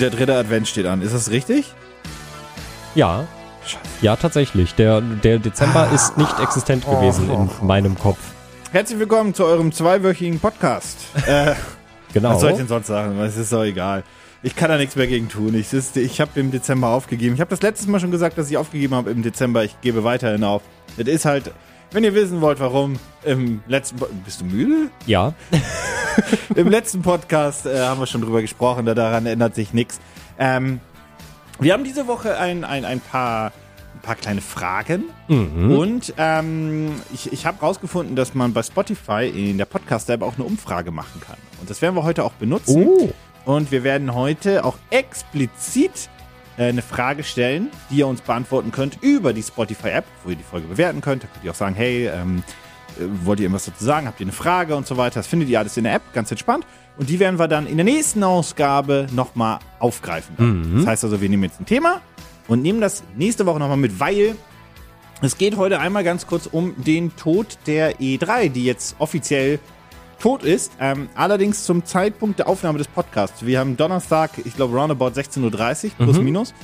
[0.00, 1.02] Der dritte Advent steht an.
[1.02, 1.72] Ist das richtig?
[2.94, 3.26] Ja.
[4.02, 4.74] Ja, tatsächlich.
[4.74, 8.18] Der, der Dezember ist nicht existent gewesen in meinem Kopf.
[8.72, 10.98] Herzlich willkommen zu eurem zweiwöchigen Podcast.
[11.26, 11.54] äh,
[12.12, 12.30] Genau.
[12.30, 13.18] was soll ich denn sonst sagen?
[13.20, 14.02] Es ist doch egal.
[14.42, 15.54] Ich kann da nichts mehr gegen tun.
[15.54, 17.34] Ich, ist- ich habe im Dezember aufgegeben.
[17.34, 19.64] Ich habe das letztes Mal schon gesagt, dass ich aufgegeben habe im Dezember.
[19.64, 20.62] Ich gebe weiterhin auf.
[20.96, 21.52] Es ist halt,
[21.96, 23.96] wenn ihr wissen wollt, warum, im letzten...
[23.96, 24.90] Po- Bist du müde?
[25.06, 25.32] Ja.
[26.54, 29.98] Im letzten Podcast äh, haben wir schon drüber gesprochen, da daran ändert sich nichts.
[30.38, 30.80] Ähm,
[31.58, 33.46] wir haben diese Woche ein, ein, ein, paar,
[33.94, 39.56] ein paar kleine Fragen und ähm, ich, ich habe rausgefunden, dass man bei Spotify in
[39.56, 41.38] der Podcast-App auch eine Umfrage machen kann.
[41.62, 42.86] Und das werden wir heute auch benutzen.
[42.86, 43.10] Oh.
[43.46, 46.10] Und wir werden heute auch explizit
[46.58, 50.68] eine Frage stellen, die ihr uns beantworten könnt über die Spotify-App, wo ihr die Folge
[50.68, 51.24] bewerten könnt.
[51.24, 52.42] Da könnt ihr auch sagen, hey, ähm,
[52.98, 54.06] äh, wollt ihr irgendwas dazu sagen?
[54.06, 55.20] Habt ihr eine Frage und so weiter?
[55.20, 56.66] Das findet ihr alles in der App, ganz entspannt.
[56.96, 60.34] Und die werden wir dann in der nächsten Ausgabe nochmal aufgreifen.
[60.78, 62.00] Das heißt also, wir nehmen jetzt ein Thema
[62.48, 64.34] und nehmen das nächste Woche nochmal mit, weil
[65.20, 69.58] es geht heute einmal ganz kurz um den Tod der E3, die jetzt offiziell
[70.18, 70.72] tot ist.
[70.80, 73.44] Ähm, allerdings zum Zeitpunkt der Aufnahme des Podcasts.
[73.44, 76.54] Wir haben Donnerstag, ich glaube, roundabout 16.30 Uhr, plus minus.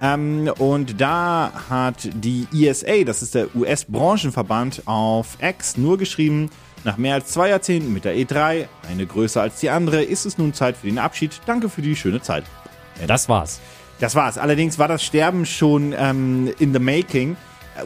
[0.00, 6.50] Ähm, und da hat die ESA, das ist der US-Branchenverband, auf X nur geschrieben,
[6.84, 10.38] nach mehr als zwei Jahrzehnten mit der E3, eine größer als die andere, ist es
[10.38, 11.40] nun Zeit für den Abschied.
[11.46, 12.44] Danke für die schöne Zeit.
[13.06, 13.60] Das war's.
[13.98, 14.38] Das war's.
[14.38, 17.36] Allerdings war das Sterben schon ähm, in the making.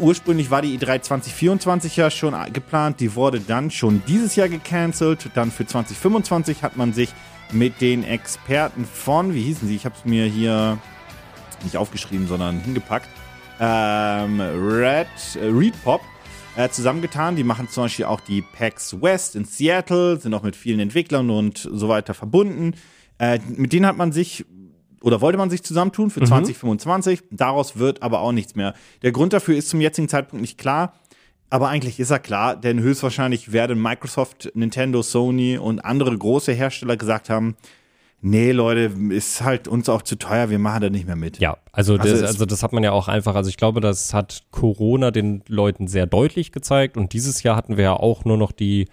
[0.01, 3.01] Ursprünglich war die E3 2024 ja schon geplant.
[3.01, 5.31] Die wurde dann schon dieses Jahr gecancelt.
[5.35, 7.11] Dann für 2025 hat man sich
[7.53, 9.77] mit den Experten von, wie hießen sie?
[9.77, 10.79] Ich habe es mir hier
[11.65, 13.09] nicht aufgeschrieben, sondern hingepackt.
[13.61, 16.01] Ähm, Red, äh, Reed Pop
[16.57, 17.37] äh, zusammengetan.
[17.37, 21.31] Die machen zum Beispiel auch die PAX West in Seattle, sind auch mit vielen Entwicklern
[21.31, 22.75] und so weiter verbunden.
[23.19, 24.45] Äh, mit denen hat man sich
[25.03, 27.23] oder wollte man sich zusammentun für 2025.
[27.31, 28.75] Daraus wird aber auch nichts mehr.
[29.03, 30.95] Der Grund dafür ist zum jetzigen Zeitpunkt nicht klar.
[31.51, 36.97] Aber eigentlich ist er klar, denn höchstwahrscheinlich werden Microsoft, Nintendo, Sony und andere große Hersteller
[36.97, 37.57] gesagt haben,
[38.23, 41.39] nee, Leute, ist halt uns auch zu teuer, wir machen da nicht mehr mit.
[41.41, 44.15] Ja, also, Also das, also das hat man ja auch einfach, also ich glaube, das
[44.15, 48.39] hat Corona den Leuten sehr deutlich gezeigt und dieses Jahr hatten wir ja auch nur
[48.39, 48.89] noch die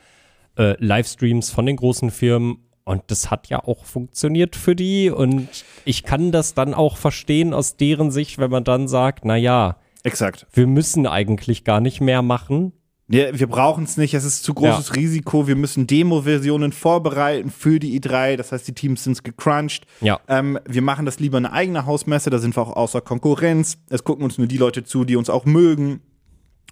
[0.58, 2.58] äh, Livestreams von den großen Firmen
[2.90, 5.48] und das hat ja auch funktioniert für die und
[5.86, 9.78] ich kann das dann auch verstehen aus deren Sicht, wenn man dann sagt, na ja,
[10.04, 10.48] Exakt.
[10.54, 12.74] wir müssen eigentlich gar nicht mehr machen.
[13.08, 15.48] Ja, wir brauchen es nicht, es ist zu großes Risiko.
[15.48, 18.36] Wir müssen Demo-Versionen vorbereiten für die E3.
[18.36, 19.86] Das heißt, die Teams sind gecrunched.
[20.00, 20.20] Ja.
[20.28, 23.78] Ähm, wir machen das lieber eine eigene Hausmesse, da sind wir auch außer Konkurrenz.
[23.90, 26.02] Es gucken uns nur die Leute zu, die uns auch mögen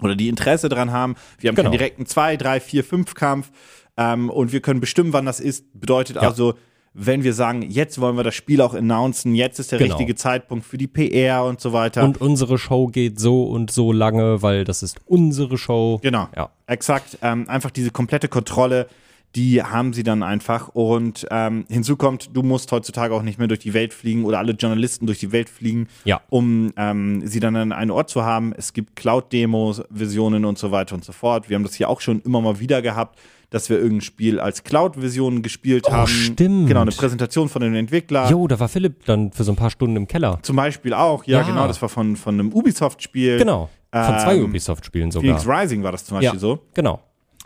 [0.02, 1.16] oder die Interesse dran haben.
[1.40, 1.70] Wir haben Genau.
[1.70, 3.52] keinen direkten 2, 3, 4, 5 Kampf
[3.98, 5.66] ähm, und wir können bestimmen, wann das ist.
[5.80, 6.54] Bedeutet also,
[6.94, 9.96] wenn wir sagen, jetzt wollen wir das Spiel auch announcen, jetzt ist der Genau.
[9.96, 12.04] richtige Zeitpunkt für die PR und so weiter.
[12.04, 16.00] Und unsere Show geht so und so lange, weil das ist unsere Show.
[16.02, 16.28] Genau.
[16.36, 16.50] Ja.
[16.66, 17.20] Exakt.
[17.22, 18.88] Ähm, einfach diese komplette Kontrolle,
[19.36, 20.70] die haben sie dann einfach.
[20.70, 24.40] Und ähm, hinzu kommt, du musst heutzutage auch nicht mehr durch die Welt fliegen oder
[24.40, 26.22] alle Journalisten durch die Welt fliegen, Ja.
[26.30, 28.54] um ähm, sie dann an einen Ort zu haben.
[28.58, 31.48] Es gibt Cloud-Demos, Versionen und so weiter und so fort.
[31.50, 33.20] Wir haben das hier auch schon immer mal wieder gehabt,
[33.50, 36.04] dass wir irgendein Spiel als Cloud-Version gespielt haben.
[36.04, 36.68] Oh, stimmt.
[36.68, 38.30] Genau, eine Präsentation von den Entwicklern.
[38.30, 40.40] Jo, da war Philipp dann für so ein paar Stunden im Keller.
[40.42, 41.44] Zum Beispiel auch, ja, Ja.
[41.48, 43.38] genau, das war von, von einem Ubisoft-Spiel.
[43.38, 43.70] Genau.
[43.92, 45.40] Von zwei Ähm, Ubisoft-Spielen sogar.
[45.40, 46.60] Phoenix Rising war das zum Beispiel ja, so.
[46.74, 47.00] genau.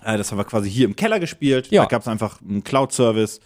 [0.04, 1.68] Äh, das haben wir quasi hier im Keller gespielt.
[1.70, 1.84] Ja.
[1.84, 3.40] Da gab es einfach einen Cloud-Service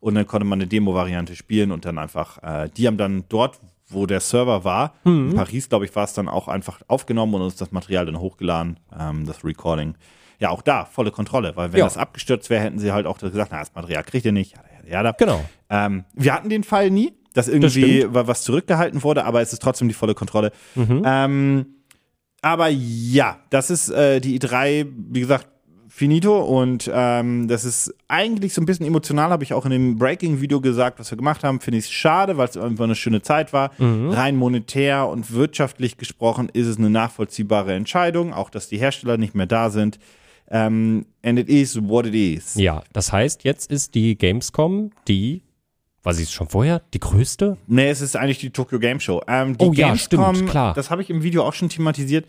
[0.00, 3.60] und dann konnte man eine Demo-Variante spielen und dann einfach, äh, die haben dann dort,
[3.88, 5.30] wo der Server war, Mhm.
[5.30, 8.18] in Paris, glaube ich, war es dann auch einfach aufgenommen und uns das Material dann
[8.18, 9.94] hochgeladen, ähm, das Recording.
[10.40, 11.84] Ja, auch da volle Kontrolle, weil wenn Ja.
[11.84, 14.54] das abgestürzt wäre, hätten sie halt auch gesagt, na, das Material kriegt ihr nicht.
[14.90, 15.44] Ja, ja, Genau.
[15.68, 19.62] ähm, wir hatten den Fall nie, dass irgendwie wa- was zurückgehalten wurde, aber es ist
[19.62, 20.50] trotzdem die volle Kontrolle.
[20.76, 21.66] Ähm,
[22.42, 25.46] aber ja, das ist äh, die E3, wie gesagt,
[25.88, 29.96] finito und ähm, das ist eigentlich so ein bisschen emotional, habe ich auch in dem
[29.98, 33.20] Breaking-Video gesagt, was wir gemacht haben, finde ich es schade, weil es einfach eine schöne
[33.22, 33.72] Zeit war.
[33.78, 39.34] Rein monetär und wirtschaftlich gesprochen ist es eine nachvollziehbare Entscheidung, auch dass die Hersteller nicht
[39.34, 39.98] mehr da sind.
[40.50, 42.54] Ähm, and it is what it is.
[42.56, 45.42] Ja, das heißt, jetzt ist die Gamescom die,
[46.02, 47.56] war sie es schon vorher, die größte?
[47.66, 49.22] Nee, es ist eigentlich die Tokyo Game Show.
[49.28, 50.74] Ähm, die Oh ja, Gamescom, stimmt, klar.
[50.74, 52.26] Das habe ich im Video auch schon thematisiert.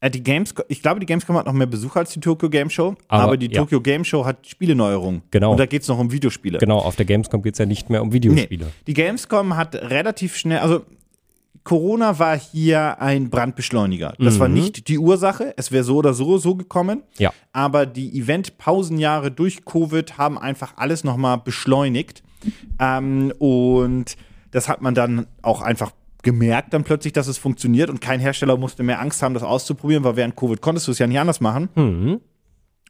[0.00, 2.70] Äh, die Gamescom, ich glaube, die Gamescom hat noch mehr Besucher als die Tokyo Game
[2.70, 3.60] Show, aber, Aber, die ja.
[3.60, 5.22] Tokyo Game Show hat Spieleneuerungen.
[5.30, 5.52] Genau.
[5.52, 6.58] Und da geht es noch um Videospiele.
[6.58, 8.66] Genau, auf der Gamescom geht es ja nicht mehr um Nee, Videospiele.
[8.86, 10.82] die Gamescom hat relativ schnell, also
[11.64, 14.14] Corona war hier ein Brandbeschleuniger.
[14.18, 15.54] Das war nicht die Ursache.
[15.56, 17.02] Es wäre so oder so so gekommen.
[17.18, 17.32] Ja.
[17.52, 22.22] Aber die Event-Pausenjahre durch Covid haben einfach alles nochmal beschleunigt.
[22.80, 24.16] Ähm, und
[24.52, 25.92] Das hat man dann auch einfach
[26.22, 30.04] gemerkt dann plötzlich, dass es funktioniert und kein Hersteller musste mehr Angst haben, das auszuprobieren,
[30.04, 31.68] weil während Covid konntest du es ja nicht anders machen.
[31.74, 32.20] Mhm.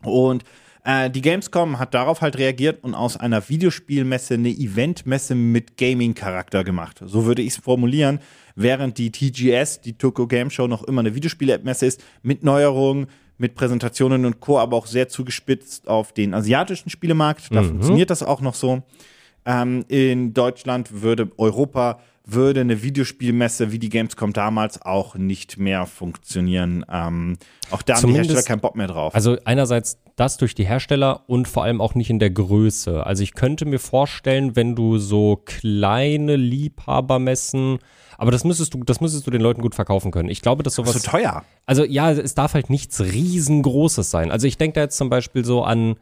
[0.03, 0.45] Und
[0.85, 6.65] äh, die Gamescom hat darauf halt reagiert und aus einer Videospielmesse eine Eventmesse mit Gaming-Charakter
[6.65, 7.01] gemacht.
[7.05, 8.19] So würde ich es formulieren,
[8.57, 13.07] während die TGS, die Tokyo Game Show, noch immer eine Videospielmesse ist, mit Neuerungen,
[13.39, 17.55] mit Präsentationen und Co., aber auch sehr zugespitzt auf den asiatischen Spielemarkt.
[17.55, 17.69] Da Mhm.
[17.69, 18.83] funktioniert das auch noch so.
[19.45, 25.87] Ähm, in Deutschland würde Europa würde eine Videospielmesse wie die Gamescom damals auch nicht mehr
[25.87, 26.85] funktionieren.
[26.91, 27.37] Ähm,
[27.71, 29.15] auch da haben die Hersteller keinen Bock mehr drauf.
[29.15, 33.05] Also einerseits das durch die Hersteller und vor allem auch nicht in der Größe.
[33.05, 37.79] Also ich könnte mir vorstellen, wenn du so kleine Liebhabermessen,
[38.19, 40.29] aber das müsstest du, das müsstest du den Leuten gut verkaufen können.
[40.29, 40.93] Ich glaube, dass sowas.
[40.93, 41.45] so teuer.
[41.67, 44.31] Also ja, es darf halt nichts riesengroßes sein.
[44.31, 45.97] Also ich denke da jetzt zum Beispiel so an,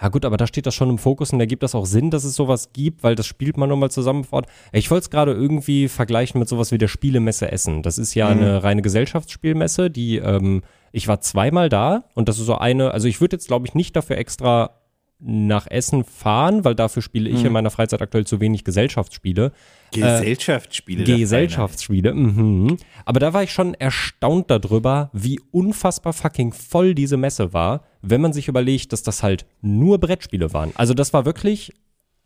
[0.00, 2.10] ja gut, aber da steht das schon im Fokus und da gibt das auch Sinn,
[2.10, 4.46] dass es sowas gibt, weil das spielt man nochmal zusammen vor Ort.
[4.72, 7.82] Ich wollte es gerade irgendwie vergleichen mit sowas wie der Spielemesse Essen.
[7.82, 12.46] Das ist ja eine reine Gesellschaftsspielmesse, die, ähm, ich war zweimal da und das ist
[12.46, 14.80] so eine, also ich würde jetzt glaube ich nicht dafür extra
[15.26, 19.52] nach Essen fahren, weil dafür spiele ich in meiner Freizeit aktuell zu wenig Gesellschaftsspiele.
[19.90, 21.04] Gesellschaftsspiele.
[21.04, 22.76] der Gesellschaftsspiele, mhm.
[23.04, 28.20] Aber da war ich schon erstaunt darüber, wie unfassbar fucking voll diese Messe war, wenn
[28.20, 30.72] man sich überlegt, dass das halt nur Brettspiele waren.
[30.74, 31.72] Also das war wirklich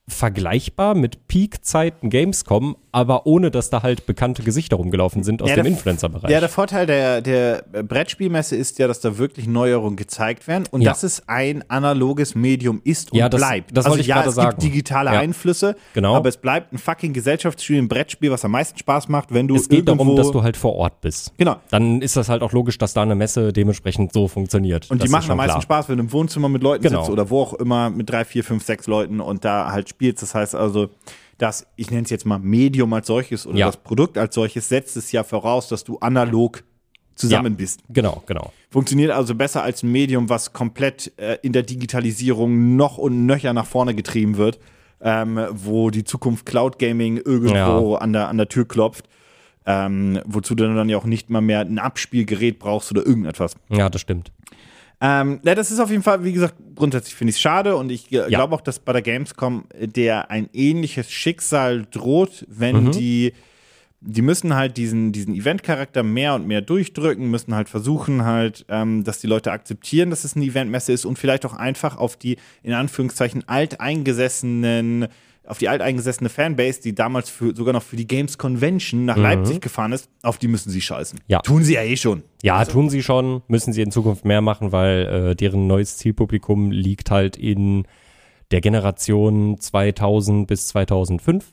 [0.09, 5.57] vergleichbar mit Peak-Zeiten Gamescom, aber ohne, dass da halt bekannte Gesichter rumgelaufen sind aus Ja,
[5.57, 6.31] dem Influencer-Bereich.
[6.31, 10.81] Ja, der Vorteil der, der Brettspielmesse ist ja, dass da wirklich Neuerungen gezeigt werden und
[10.81, 10.91] Ja.
[10.91, 13.71] dass es ein analoges Medium ist und Ja, das- bleibt.
[13.77, 14.51] das also wollte ich ja, gerade es sagen.
[14.51, 15.21] gibt digitale Ja.
[15.21, 16.15] Einflüsse, Genau.
[16.17, 19.55] aber es bleibt ein fucking Gesellschaftsspiel, ein Brettspiel, was am meisten Spaß macht, wenn du
[19.57, 21.33] es geht darum, dass du halt vor Ort bist.
[21.37, 21.57] Genau.
[21.71, 24.91] Dann ist das halt auch logisch, dass da eine Messe dementsprechend so funktioniert.
[24.91, 25.63] Und Das die machen am meisten klar.
[25.63, 27.01] Spaß, wenn du im Wohnzimmer mit Leuten Genau.
[27.03, 30.23] sitzt oder wo auch immer mit drei, vier, fünf, sechs Leuten und da halt spielst.
[30.23, 30.91] Das heißt also,
[31.39, 33.67] das, ich nenne es jetzt mal Medium als solches oder Ja.
[33.67, 36.63] das Produkt als solches, setzt es ja voraus, dass du analog
[37.17, 37.57] zusammen Ja.
[37.57, 37.81] bist.
[37.89, 38.53] Genau, genau.
[38.71, 43.53] Funktioniert also besser als ein Medium, was komplett äh, in der Digitalisierung noch und nöcher
[43.53, 44.61] nach vorne getrieben wird,
[45.01, 49.09] ähm, wo die Zukunft Cloud Gaming irgendwo an, der, an der Tür klopft.
[49.67, 53.55] Ähm, wozu du dann ja auch nicht mal mehr ein Abspielgerät brauchst oder irgendetwas.
[53.69, 54.33] Ja, das stimmt.
[55.01, 57.91] Ähm, ja, das ist auf jeden Fall, wie gesagt, grundsätzlich finde ich es schade und
[57.91, 62.87] ich äh, glaube auch, dass bei der Gamescom äh, der ein ähnliches Schicksal droht, wenn
[62.87, 62.91] Mhm.
[62.93, 63.33] die,
[64.01, 69.05] die müssen halt diesen, diesen Event-Charakter mehr und mehr durchdrücken, müssen halt versuchen halt, ähm,
[69.05, 72.37] dass die Leute akzeptieren, dass es eine Eventmesse ist und vielleicht auch einfach auf die,
[72.65, 75.07] in Anführungszeichen, alteingesessenen
[75.49, 79.61] auf die alteingesessene Fanbase, die damals für, sogar noch für die Games Convention nach Leipzig
[79.63, 81.19] gefahren ist, auf die müssen sie scheißen.
[81.19, 81.25] Mhm.
[81.27, 81.41] Ja.
[81.41, 82.23] Tun sie ja eh schon.
[82.43, 86.71] Ja, tun sie schon, müssen sie in Zukunft mehr machen, weil äh, deren neues Zielpublikum
[86.71, 87.87] liegt halt in
[88.51, 91.53] der Generation 2000 bis 2005.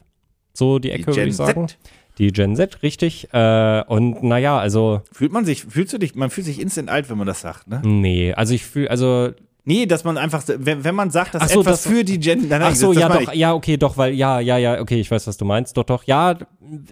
[0.53, 1.68] So die Ecke, würde Gen ich sagen.
[1.68, 1.77] Z.
[2.18, 3.30] Die Gen Z, richtig.
[3.33, 7.09] Äh, und naja, also, Fühlt man sich, fühlst du dich, man fühlt sich instant alt,
[7.09, 7.81] wenn man das sagt, ne?
[7.83, 9.31] nee, also ich fühle, also,
[9.67, 12.47] Nee, dass man einfach, wenn, wenn man sagt, dass so, etwas das- für die Gen,
[12.47, 13.39] nein, ach so, ja doch, ich.
[13.39, 16.03] ja, okay, doch, weil, ja, ja, ja, okay, ich weiß, was du meinst, doch, doch,
[16.03, 16.38] ja,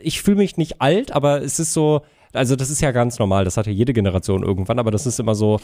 [0.02, 2.02] ich fühle mich nicht alt, aber es ist so,
[2.34, 5.20] also das ist ja ganz normal, das hat ja jede Generation irgendwann, aber das ist
[5.20, 5.60] immer so,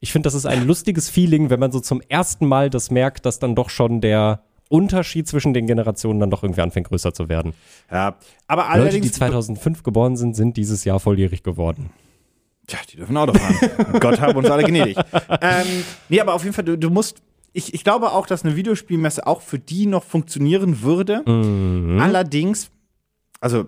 [0.00, 3.24] ich finde, das ist ein lustiges Feeling, wenn man so zum ersten Mal das merkt,
[3.24, 7.28] dass dann doch schon der Unterschied zwischen den Generationen dann doch irgendwie anfängt größer zu
[7.28, 7.54] werden.
[7.90, 8.16] Ja,
[8.48, 11.90] aber Leute, die allerdings, 2005 geboren sind, sind dieses Jahr volljährig geworden.
[12.68, 13.58] Tja, die dürfen Auto fahren.
[14.00, 14.96] Gott hab uns alle gnädig.
[15.40, 17.20] ähm, nee, aber auf jeden Fall, du, du musst,
[17.52, 21.22] ich, ich glaube auch, dass eine Videospielmesse auch für die noch funktionieren würde.
[21.28, 21.98] Mhm.
[22.00, 22.70] Allerdings,
[23.40, 23.66] also,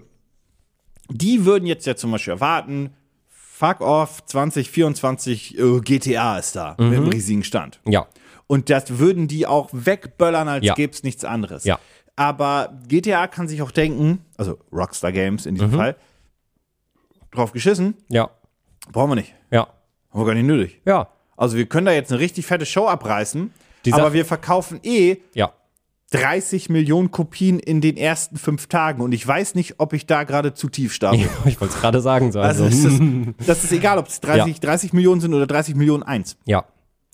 [1.09, 2.91] die würden jetzt ja zum Beispiel erwarten,
[3.29, 6.93] fuck off, 2024 äh, GTA ist da mit Mhm.
[6.95, 7.81] einem riesigen Stand.
[7.87, 8.07] Ja,
[8.47, 10.75] Und das würden die auch wegböllern, als Ja.
[10.75, 11.65] gäbe es nichts anderes.
[11.65, 11.79] Ja.
[12.17, 15.59] Aber GTA kann sich auch denken, also Rockstar Games in Mhm.
[15.59, 15.97] diesem Fall,
[17.31, 18.29] drauf geschissen, ja,
[18.93, 19.35] brauchen wir nicht.
[19.51, 19.67] ja,
[20.11, 20.81] Haben wir gar nicht nötig.
[20.87, 23.53] ja, Also wir können da jetzt eine richtig fette Show abreißen,
[23.85, 25.53] Die aber Sache- wir verkaufen eh ja.
[26.13, 30.25] 30 Millionen Kopien in den ersten fünf Tagen und ich weiß nicht, ob ich da
[30.25, 31.21] gerade zu tief stapel.
[31.45, 32.41] Ich wollte es gerade sagen, so.
[32.41, 33.01] Also Also, es ist,
[33.47, 36.37] das ist egal, ob es 30, 30 Millionen sind oder 30 Millionen eins.
[36.47, 36.65] Ja.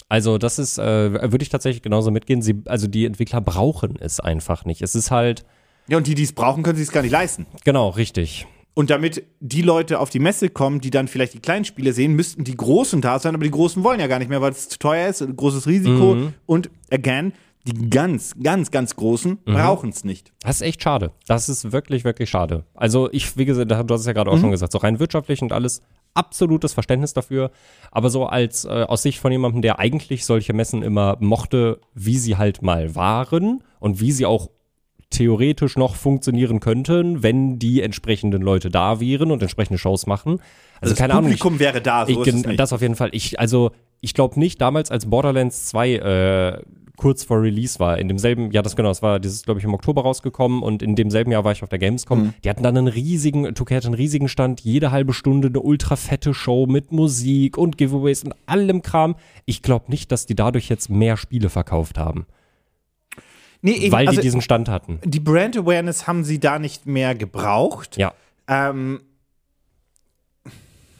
[0.08, 2.40] Also das ist, äh, würde ich tatsächlich genauso mitgehen.
[2.40, 4.80] Sie, also die Entwickler brauchen es einfach nicht.
[4.80, 5.44] Es ist halt,
[5.88, 7.44] Ja, und die, die es brauchen, können sich es gar nicht leisten.
[7.64, 8.46] genau, richtig.
[8.78, 12.12] Und damit die Leute auf die Messe kommen, die dann vielleicht die kleinen Spiele sehen,
[12.12, 14.68] müssten die Großen da sein, aber die Großen wollen ja gar nicht mehr, weil es
[14.68, 16.14] zu teuer ist, ein großes Risiko.
[16.16, 16.34] Mhm.
[16.44, 17.32] Und again,
[17.66, 19.52] die ganz, ganz, ganz Großen Mhm.
[19.54, 20.30] brauchen es nicht.
[20.42, 21.10] Das ist echt schade.
[21.26, 22.64] Das ist wirklich, wirklich schade.
[22.74, 24.40] Also ich, wie gesagt, du hast es ja gerade auch Mhm.
[24.42, 25.80] schon gesagt, so rein wirtschaftlich und alles,
[26.12, 27.50] absolutes Verständnis dafür.
[27.90, 32.18] Aber so als äh, aus Sicht von jemandem, der eigentlich solche Messen immer mochte, wie
[32.18, 34.50] sie halt mal waren und wie sie auch
[35.16, 40.40] theoretisch noch funktionieren könnten, wenn die entsprechenden Leute da wären und entsprechende Shows machen.
[40.80, 41.24] Also das keine Ahnung.
[41.24, 42.60] Publikum ich, wäre da, so ich, ist es nicht.
[42.60, 43.08] das auf jeden Fall.
[43.12, 43.70] Ich, also,
[44.00, 46.62] ich glaube nicht, damals als Borderlands 2 äh,
[46.96, 49.72] kurz vor Release war, in demselben, ja, das genau, das war dieses, glaube ich, im
[49.72, 52.24] Oktober rausgekommen und in demselben Jahr war ich auf der Gamescom.
[52.24, 52.34] Mhm.
[52.44, 55.96] Die hatten dann einen riesigen, 2K hatte einen riesigen Stand, jede halbe Stunde eine ultra
[55.96, 59.16] fette Show mit Musik und Giveaways und allem Kram.
[59.46, 62.26] Ich glaube nicht, dass die dadurch jetzt mehr Spiele verkauft haben,
[63.66, 64.98] nee, eben, weil also die diesen Stand hatten.
[65.04, 67.96] die Brand Awareness haben sie da nicht mehr gebraucht.
[67.96, 68.12] Ja.
[68.48, 69.00] Ähm,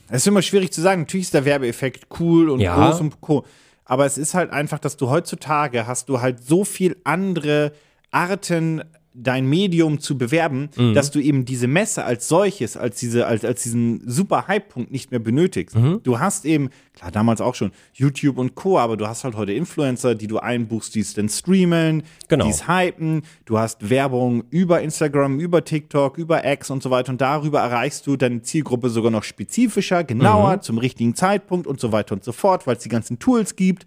[0.09, 1.03] es ist immer schwierig zu sagen.
[1.03, 2.75] Natürlich ist der Werbeeffekt cool und Ja.
[2.75, 3.45] groß und co.
[3.85, 7.73] Aber es ist halt einfach, dass du heutzutage hast du halt so viel andere
[8.11, 8.83] Arten,
[9.19, 10.93] dein Medium zu bewerben, Mhm.
[10.93, 15.11] dass du eben diese Messe als solches, als diese, als, als diesen super Hype-Punkt nicht
[15.11, 15.75] mehr benötigst.
[15.75, 16.01] Mhm.
[16.03, 19.53] Du hast eben, klar, damals auch schon YouTube und Co., aber du hast halt heute
[19.55, 22.45] Influencer, die du einbuchst, die es dann streamen, Genau.
[22.45, 23.23] die es hypen.
[23.47, 27.11] Du hast Werbung über Instagram, über TikTok, über X und so weiter.
[27.13, 31.91] Und darüber erreichst du deine Zielgruppe sogar noch spezifischer, genauer, zum richtigen Zeitpunkt und so
[31.91, 33.87] weiter und so fort, weil es die ganzen Tools gibt.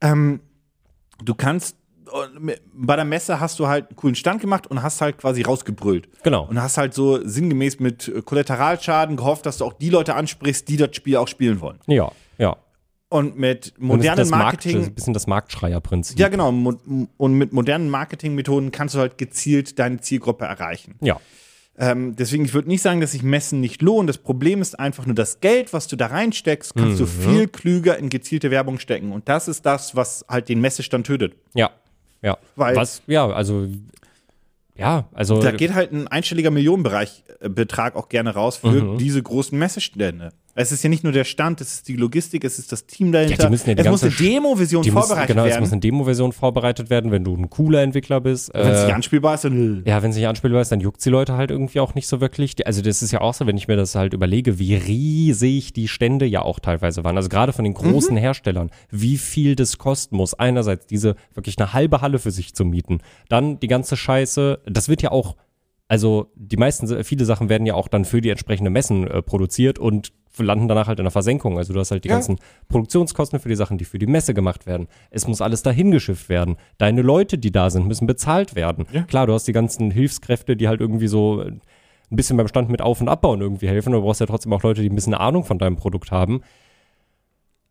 [0.00, 0.40] Ähm,
[1.22, 1.76] du kannst
[2.12, 5.42] und bei der Messe hast du halt einen coolen Stand gemacht und hast halt quasi
[5.42, 6.08] rausgebrüllt.
[6.22, 6.46] Genau.
[6.46, 10.76] Und hast halt so sinngemäß mit Kollateralschaden gehofft, dass du auch die Leute ansprichst, die
[10.76, 11.78] das Spiel auch spielen wollen.
[11.86, 12.56] Ja, ja.
[13.08, 14.72] Und mit Und modernen Markt, Marketing.
[14.72, 16.18] das ist ein bisschen das Marktschreierprinzip.
[16.18, 16.48] Ja, genau.
[16.48, 20.94] Und mit modernen Marketingmethoden kannst du halt gezielt deine Zielgruppe erreichen.
[21.02, 21.20] Ja.
[21.78, 24.06] Ähm, deswegen, ich würde nicht sagen, dass sich Messen nicht lohnen.
[24.06, 27.98] Das Problem ist einfach nur das Geld, was du da reinsteckst, kannst du viel klüger
[27.98, 29.12] in gezielte Werbung stecken.
[29.12, 31.34] Und das ist das, was halt den Messestand tötet.
[31.54, 31.70] Ja,
[32.22, 32.38] ja.
[32.56, 33.66] Weil- Was, ja, also,
[34.76, 35.40] ja, also.
[35.42, 40.32] Da geht halt ein einstelliger Millionenbereich äh, Betrag auch gerne raus für diese großen Messestände.
[40.54, 43.10] Es ist ja nicht nur der Stand, es ist die Logistik, es ist das Team
[43.10, 43.36] dahinter.
[43.38, 45.50] Ja, die müssen ja die es muss ganze eine Demo-Version die muss, vorbereitet genau, es
[45.52, 45.60] werden.
[45.62, 48.52] muss eine Demo-Version vorbereitet werden, wenn du ein cooler Entwickler bist.
[48.52, 51.02] Wenn es Äh, nicht anspielbar ist, dann ja, wenn es nicht anspielbar ist, dann juckt
[51.02, 52.66] die Leute halt irgendwie auch nicht so wirklich.
[52.66, 55.88] Also das ist ja auch so, wenn ich mir das halt überlege, wie riesig die
[55.88, 57.16] Stände ja auch teilweise waren.
[57.16, 60.34] Also gerade von den großen Herstellern, wie viel das kosten muss.
[60.34, 62.98] Einerseits diese wirklich eine halbe Halle für sich zu mieten.
[63.30, 65.36] Dann die ganze Scheiße, das wird ja auch,
[65.88, 69.78] also die meisten, viele Sachen werden ja auch dann für die entsprechende Messen äh, produziert
[69.78, 71.58] und landen danach halt in der Versenkung.
[71.58, 72.14] Also du hast halt die Ja.
[72.14, 74.88] ganzen Produktionskosten für die Sachen, die für die Messe gemacht werden.
[75.10, 76.56] Es muss alles dahin geschifft werden.
[76.78, 78.86] Deine Leute, die da sind, müssen bezahlt werden.
[78.92, 79.02] Ja.
[79.02, 82.68] Klar, du hast die ganzen Hilfskräfte, die halt irgendwie so äh, ein bisschen beim Stand
[82.70, 83.92] mit Auf- und Abbauen irgendwie helfen.
[83.92, 86.42] Du brauchst ja trotzdem auch Leute, die ein bisschen Ahnung von deinem Produkt haben.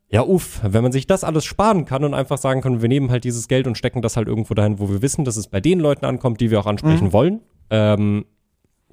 [0.10, 3.12] Ja, uff, wenn man sich das alles sparen kann und einfach sagen kann, wir nehmen
[3.12, 5.62] halt dieses Geld und stecken das halt irgendwo dahin, wo wir wissen, dass es bei
[5.62, 7.14] den Leuten ankommt, die wir auch ansprechen Mhm.
[7.14, 7.40] wollen,
[7.70, 8.26] ähm,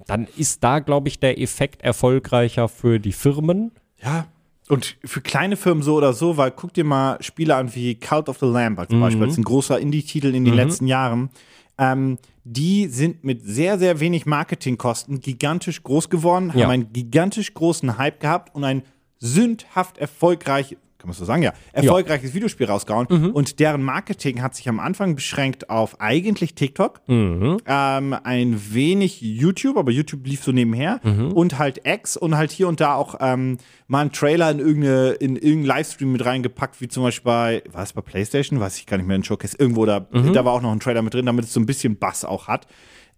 [0.07, 3.73] dann ist da, glaube ich, der Effekt erfolgreicher für die Firmen.
[4.03, 4.27] Ja.
[4.69, 8.29] Und für kleine Firmen so oder so, weil guck dir mal Spiele an wie Cult
[8.29, 9.01] of the Lamb als Mhm.
[9.01, 11.31] Beispiel, als ein großer Indie-Titel in den letzten Jahren.
[11.79, 16.69] Ähm, die sind mit sehr, sehr wenig Marketingkosten gigantisch groß geworden, haben Ja.
[16.69, 18.83] einen gigantisch großen Hype gehabt und ein
[19.19, 20.77] sündhaft erfolgreich,
[21.09, 23.07] kann man so sagen, ja, erfolgreiches Videospiel rausgehauen.
[23.11, 23.31] Mhm.
[23.31, 27.59] Und deren Marketing hat sich am Anfang beschränkt auf eigentlich TikTok, Mhm.
[27.67, 31.33] ähm, ein wenig YouTube, aber YouTube lief so nebenher Mhm.
[31.33, 35.11] und halt X und halt hier und da auch ähm, mal einen Trailer in irgendeine,
[35.13, 38.61] in irgendeinen Livestream mit reingepackt, wie zum Beispiel bei, war es bei PlayStation?
[38.61, 40.33] Weiß ich gar nicht mehr, in Showcase irgendwo, da, Mhm.
[40.35, 42.49] da war auch noch ein Trailer mit drin, damit es so ein bisschen Bass auch
[42.49, 42.67] hat.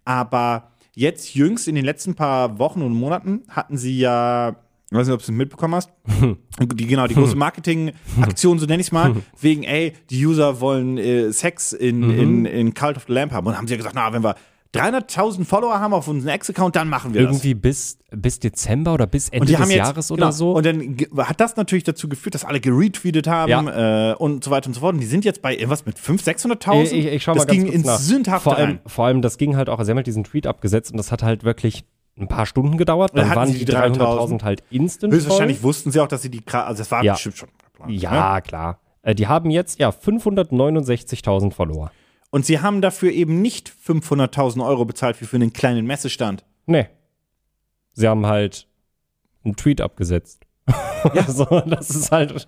[0.05, 4.55] Aber jetzt jüngst in den letzten paar Wochen und Monaten hatten sie ja,
[4.91, 5.89] ich weiß nicht, ob du es mitbekommen hast,
[6.59, 10.97] die, genau, die große Marketing-Aktion, so nenne ich es mal, wegen, ey, die User wollen
[10.97, 13.47] äh, Sex in, in, in Cult of the Lamp haben.
[13.47, 14.35] Und haben sie ja gesagt, na, wenn wir
[14.73, 17.31] 300.000 Follower haben auf unserem X-Account, dann machen wir das.
[17.31, 20.51] Irgendwie bis, bis Dezember oder bis Ende des jetzt, Jahres genau, oder so.
[20.51, 24.67] Und dann hat das natürlich dazu geführt, dass alle geretweetet haben äh, und so weiter
[24.67, 24.95] und so fort.
[24.95, 26.83] Und die sind jetzt bei irgendwas mit 500.000, 600.000.
[26.83, 27.99] Ich, ich, ich schau das mal ganz ging kurz ins nach.
[27.99, 28.79] Sündhafte vor allem, rein.
[28.85, 31.13] vor allem, das ging halt auch, also sie haben halt diesen Tweet abgesetzt und das
[31.13, 31.85] hat halt wirklich
[32.21, 33.11] ein paar Stunden gedauert.
[33.15, 35.69] Dann Dann waren die die 300.000 halt instant Höchstwahrscheinlich voll.
[35.69, 37.13] wussten sie auch, dass sie die, also das war Ja.
[37.13, 37.91] bestimmt schon geplant.
[37.91, 37.97] Ne?
[37.97, 38.79] Ja, klar.
[39.01, 41.91] Äh, die haben jetzt ja 569.000 Follower.
[42.29, 46.45] Und sie haben dafür eben nicht 500.000 Euro bezahlt wie für einen kleinen Messestand.
[46.65, 46.87] Nee.
[47.93, 48.67] Sie haben halt
[49.43, 50.45] einen Tweet abgesetzt.
[51.13, 51.23] Ja.
[51.27, 52.47] so, das ist halt,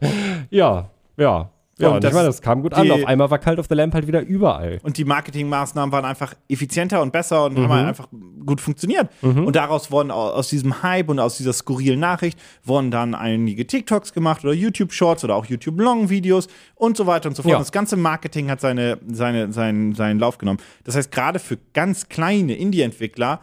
[0.52, 1.50] ja, ja.
[1.80, 2.84] Ja, Und und, das- ich meine, das kam gut an.
[2.84, 4.80] die- Auf einmal war Cult of the Lamp halt wieder überall.
[4.84, 7.64] Und die Marketingmaßnahmen waren einfach effizienter und besser und Mhm.
[7.64, 8.08] haben halt einfach
[8.46, 9.10] gut funktioniert.
[9.22, 13.66] Und daraus wurden au- aus diesem Hype und aus dieser skurrilen Nachricht wurden dann einige
[13.66, 17.54] TikToks gemacht oder YouTube-Shorts oder auch YouTube-Long-Videos und so weiter und so fort.
[17.54, 17.58] Ja.
[17.60, 20.60] Das ganze Marketing hat seine, seine, seinen, seinen Lauf genommen.
[20.84, 23.40] Das heißt, gerade für ganz kleine Indie-Entwickler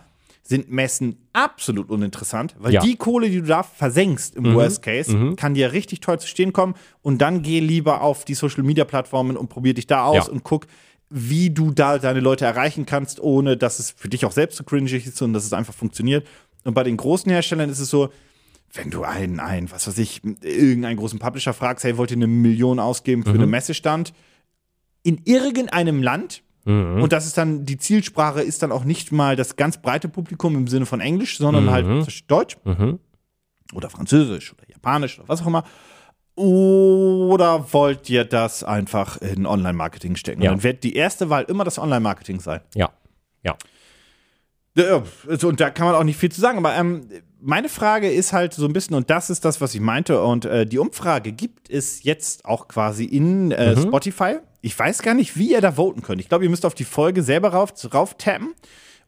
[0.51, 2.83] sind Messen absolut uninteressant, weil Ja.
[2.83, 2.87] Mhm.
[2.87, 6.53] die Kohle, die du da versenkst im Worst Case, kann dir richtig teuer zu stehen
[6.53, 10.27] kommen und dann geh lieber auf die Social Media Plattformen und probier dich da aus
[10.27, 10.33] Ja.
[10.33, 10.67] und guck,
[11.09, 14.65] wie du da deine Leute erreichen kannst, ohne dass es für dich auch selbst so
[14.65, 16.27] cringy ist und dass es einfach funktioniert.
[16.65, 18.11] Und bei den großen Herstellern ist es so,
[18.73, 22.27] wenn du einen, einen, was weiß ich, irgendeinen großen Publisher fragst, hey, wollt ihr eine
[22.27, 23.43] Million ausgeben für mhm.
[23.43, 24.13] einen Messestand?
[25.05, 27.03] In irgendeinem Land, mhm.
[27.03, 30.55] und das ist dann, die Zielsprache ist dann auch nicht mal das ganz breite Publikum
[30.57, 31.71] im Sinne von Englisch, sondern mhm.
[31.71, 32.99] halt Deutsch mhm.
[33.75, 35.65] oder Französisch oder Japanisch oder was auch immer.
[36.37, 40.41] Oder wollt ihr das einfach in Online-Marketing stecken?
[40.41, 40.51] Ja.
[40.51, 42.61] Dann wird die erste Wahl immer das Online-Marketing sein.
[42.75, 42.91] Ja,
[43.43, 43.57] ja.
[44.77, 46.59] Ja, also, und da kann man auch nicht viel zu sagen.
[46.59, 47.09] Aber ähm,
[47.41, 50.23] meine Frage ist halt so ein bisschen, und das ist das, was ich meinte.
[50.23, 53.83] Und äh, die Umfrage gibt es jetzt auch quasi in äh, mhm.
[53.83, 54.39] Spotify.
[54.63, 56.21] Ich weiß gar nicht, wie ihr da voten könnt.
[56.21, 58.55] Ich glaube, ihr müsst auf die Folge selber rauf, rauf tappen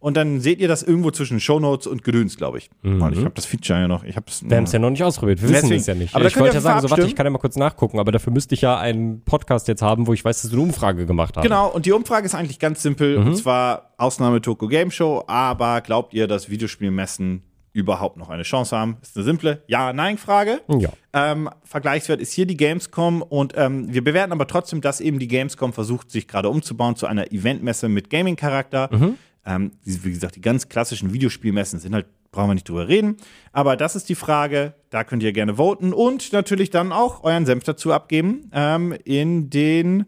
[0.02, 2.71] und dann seht ihr das irgendwo zwischen Shownotes und Gedöns, glaube ich.
[2.82, 3.09] Mhm.
[3.12, 4.02] ich habe das Feature ja noch.
[4.02, 5.40] Ich Wir haben es ja noch nicht ausprobiert.
[5.40, 6.12] Wir wissen es ja nicht.
[6.16, 8.32] Aber ich wollte ja sagen, so warte, ich kann ja mal kurz nachgucken, aber dafür
[8.32, 11.37] müsste ich ja einen Podcast jetzt haben, wo ich weiß, dass du eine Umfrage gemacht
[11.37, 11.44] hast.
[11.44, 13.21] Genau, und die Umfrage ist eigentlich ganz simpel.
[13.21, 13.26] Mhm.
[13.28, 15.23] Und zwar Ausnahme Toko Game Show.
[15.28, 18.99] Aber glaubt ihr, dass Videospielmessen überhaupt noch eine Chance haben?
[19.02, 20.61] Ist eine simple Ja-Nein-Frage.
[20.69, 20.91] Ja.
[21.12, 25.29] Ähm, Vergleichswert ist hier die Gamescom und ähm, wir bewerten aber trotzdem, dass eben die
[25.29, 28.88] Gamescom versucht, sich gerade umzubauen zu einer Eventmesse mit Gaming-Charakter.
[28.93, 29.19] Mhm.
[29.45, 33.17] Ähm, wie gesagt, die ganz klassischen Videospielmessen sind halt, brauchen wir nicht drüber reden.
[33.52, 37.45] Aber das ist die Frage, da könnt ihr gerne voten und natürlich dann auch euren
[37.47, 40.07] Senf dazu abgeben ähm, in den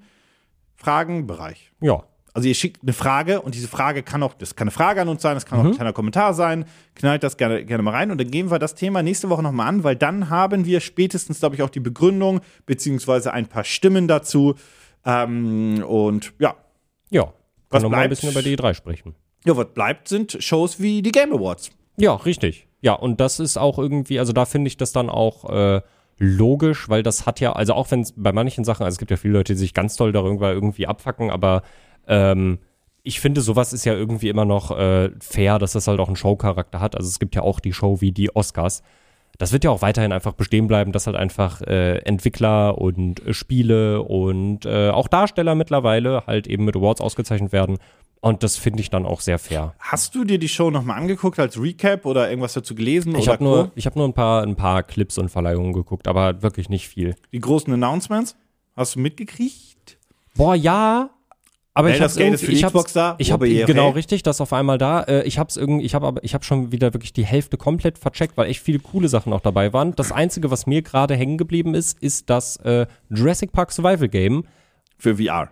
[0.77, 1.73] Fragenbereich.
[1.81, 2.05] Ja.
[2.35, 5.09] Also ihr schickt eine Frage und diese Frage kann auch, das kann eine Frage an
[5.09, 5.65] uns sein, das kann mhm.
[5.65, 6.65] auch ein kleiner Kommentar sein.
[6.97, 9.69] Knallt das gerne, gerne mal rein und dann gehen wir das Thema nächste Woche nochmal
[9.69, 14.09] an, weil dann haben wir spätestens, glaube ich, auch die Begründung beziehungsweise ein paar Stimmen
[14.09, 14.57] dazu.
[15.07, 16.57] Ähm, und ja.
[17.11, 17.33] Ja,
[17.71, 19.15] noch mal ein bisschen über die E3 sprechen.
[19.45, 21.71] Ja, was bleibt, sind Shows wie die Game Awards.
[21.97, 22.67] Ja, richtig.
[22.81, 25.83] Ja, und das ist auch irgendwie, also da finde ich das dann auch äh,
[26.19, 29.13] logisch, weil das hat ja, also auch wenn es bei manchen Sachen, also es gibt
[29.13, 31.63] ja viele Leute, die sich ganz toll darüber irgendwie abfacken, aber
[32.09, 32.59] ähm,
[33.03, 36.17] ich finde, sowas ist ja irgendwie immer noch äh, fair, dass das halt auch einen
[36.17, 36.97] Showcharakter hat.
[36.97, 38.83] Also es gibt ja auch die Show wie die Oscars.
[39.37, 43.35] Das wird ja auch weiterhin einfach bestehen bleiben, dass halt einfach äh, Entwickler und äh,
[43.35, 47.79] Spiele und äh, auch Darsteller mittlerweile halt eben mit Awards ausgezeichnet werden.
[48.21, 49.75] Und das finde ich dann auch sehr fair.
[49.79, 53.15] Hast du dir die Show nochmal angeguckt als Recap oder irgendwas dazu gelesen?
[53.17, 56.71] Ich habe nur, hab nur ein, paar, ein paar Clips und Verleihungen geguckt, aber wirklich
[56.71, 57.17] nicht viel.
[57.33, 58.35] Die großen Announcements?
[58.77, 59.99] Hast du mitgekriegt?
[60.37, 61.11] Boah, ja.
[61.77, 63.17] Aber ich für die Xbox da.
[63.19, 65.03] Ich habe genau richtig, das auf einmal da.
[65.03, 67.57] Äh, ich habe es irgendwie, ich habe aber, ich habe schon wieder wirklich die Hälfte
[67.57, 69.95] komplett vercheckt, weil echt viele coole Sachen auch dabei waren.
[69.97, 74.45] Das einzige, was mir gerade hängen geblieben ist, ist das äh, Jurassic Park Survival Game
[74.99, 75.51] für VR.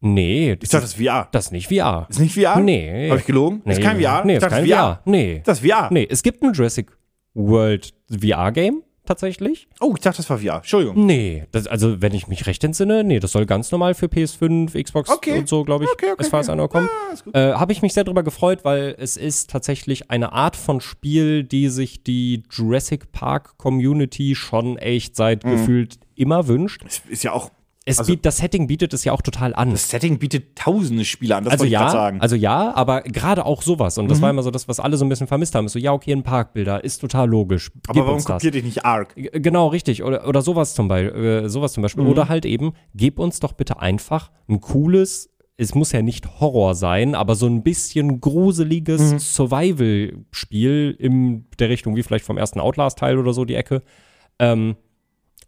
[0.00, 0.52] Nee.
[0.60, 1.28] Ich dachte, das ist VR.
[1.30, 2.06] Das ist nicht VR.
[2.10, 2.60] Ist nicht VR?
[2.60, 3.08] Nee.
[3.08, 3.62] Habe ich gelogen?
[3.64, 3.72] Nee.
[3.72, 4.24] Ist kein VR?
[4.24, 4.76] Nee, ist kein VR.
[4.76, 5.00] VR.
[5.04, 5.42] Nee.
[5.44, 5.88] Das ist VR.
[5.92, 6.90] Nee, es gibt ein Jurassic
[7.34, 9.68] World VR-Game tatsächlich.
[9.80, 10.56] Oh, ich dachte, das war VR.
[10.56, 11.06] Entschuldigung.
[11.06, 14.82] Nee, das, also wenn ich mich recht entsinne, nee, das soll ganz normal für PS5,
[14.82, 15.38] Xbox okay.
[15.38, 16.88] und so, glaube ich, okay, okay, as far as I kommen.
[17.32, 20.80] Ja, äh, Habe ich mich sehr darüber gefreut, weil es ist tatsächlich eine Art von
[20.80, 25.50] Spiel, die sich die Jurassic Park Community schon echt seit mhm.
[25.50, 26.82] gefühlt immer wünscht.
[26.86, 27.50] Es ist ja auch
[27.88, 29.70] es also, bietet, das Setting bietet es ja auch total an.
[29.70, 32.20] Das Setting bietet tausende Spiele an, das also wollte ja, ich sagen.
[32.20, 33.96] Also ja, aber gerade auch sowas.
[33.96, 34.22] Und das mhm.
[34.22, 35.66] war immer so das, was alle so ein bisschen vermisst haben.
[35.66, 37.70] Ist so, ja, okay, ein Parkbilder, ist total logisch.
[37.72, 39.14] Gib aber warum kopiert dich nicht Arc?
[39.14, 40.02] Genau, richtig.
[40.02, 41.44] Oder, oder sowas zum Beispiel.
[41.44, 42.02] Äh, sowas zum Beispiel.
[42.02, 42.10] Mhm.
[42.10, 46.74] Oder halt eben, gib uns doch bitte einfach ein cooles, es muss ja nicht Horror
[46.74, 49.18] sein, aber so ein bisschen gruseliges mhm.
[49.20, 53.82] Survival-Spiel in der Richtung wie vielleicht vom ersten Outlast-Teil oder so die Ecke.
[54.38, 54.76] Ähm,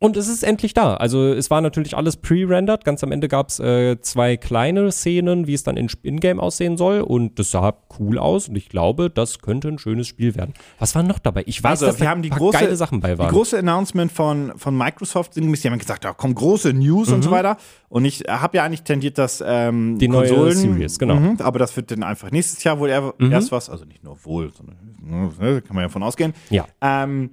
[0.01, 0.95] und es ist endlich da.
[0.95, 2.85] Also es war natürlich alles pre-rendered.
[2.85, 6.77] Ganz am Ende gab es äh, zwei kleine Szenen, wie es dann in Ingame aussehen
[6.77, 7.01] soll.
[7.01, 8.49] Und das sah cool aus.
[8.49, 10.55] Und ich glaube, das könnte ein schönes Spiel werden.
[10.79, 11.43] Was war noch dabei?
[11.47, 13.29] Ich weiß, also, dass wir da haben die große, geile Sachen bei waren.
[13.29, 17.15] Die große Announcement von, von Microsoft sind die haben gesagt, da kommen große News mhm.
[17.15, 17.35] und so mhm.
[17.35, 17.57] weiter.
[17.89, 21.17] Und ich habe ja eigentlich tendiert, dass ähm, die neue Konsolen, Series, genau.
[21.17, 23.33] Mhm, aber das wird dann einfach nächstes Jahr wohl er, mhm.
[23.33, 23.69] erst was.
[23.69, 26.35] Also nicht nur wohl, sondern ne, kann man ja von ausgehen.
[26.51, 26.67] Ja.
[26.81, 27.31] Ähm,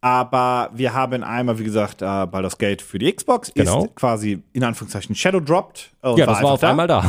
[0.00, 3.52] aber wir haben einmal, wie gesagt, äh, Baldur's Gate für die Xbox.
[3.54, 3.84] Genau.
[3.84, 5.90] Ist quasi in Anführungszeichen Shadow dropped.
[6.02, 6.70] Äh, ja, das war auf da.
[6.70, 7.02] einmal da.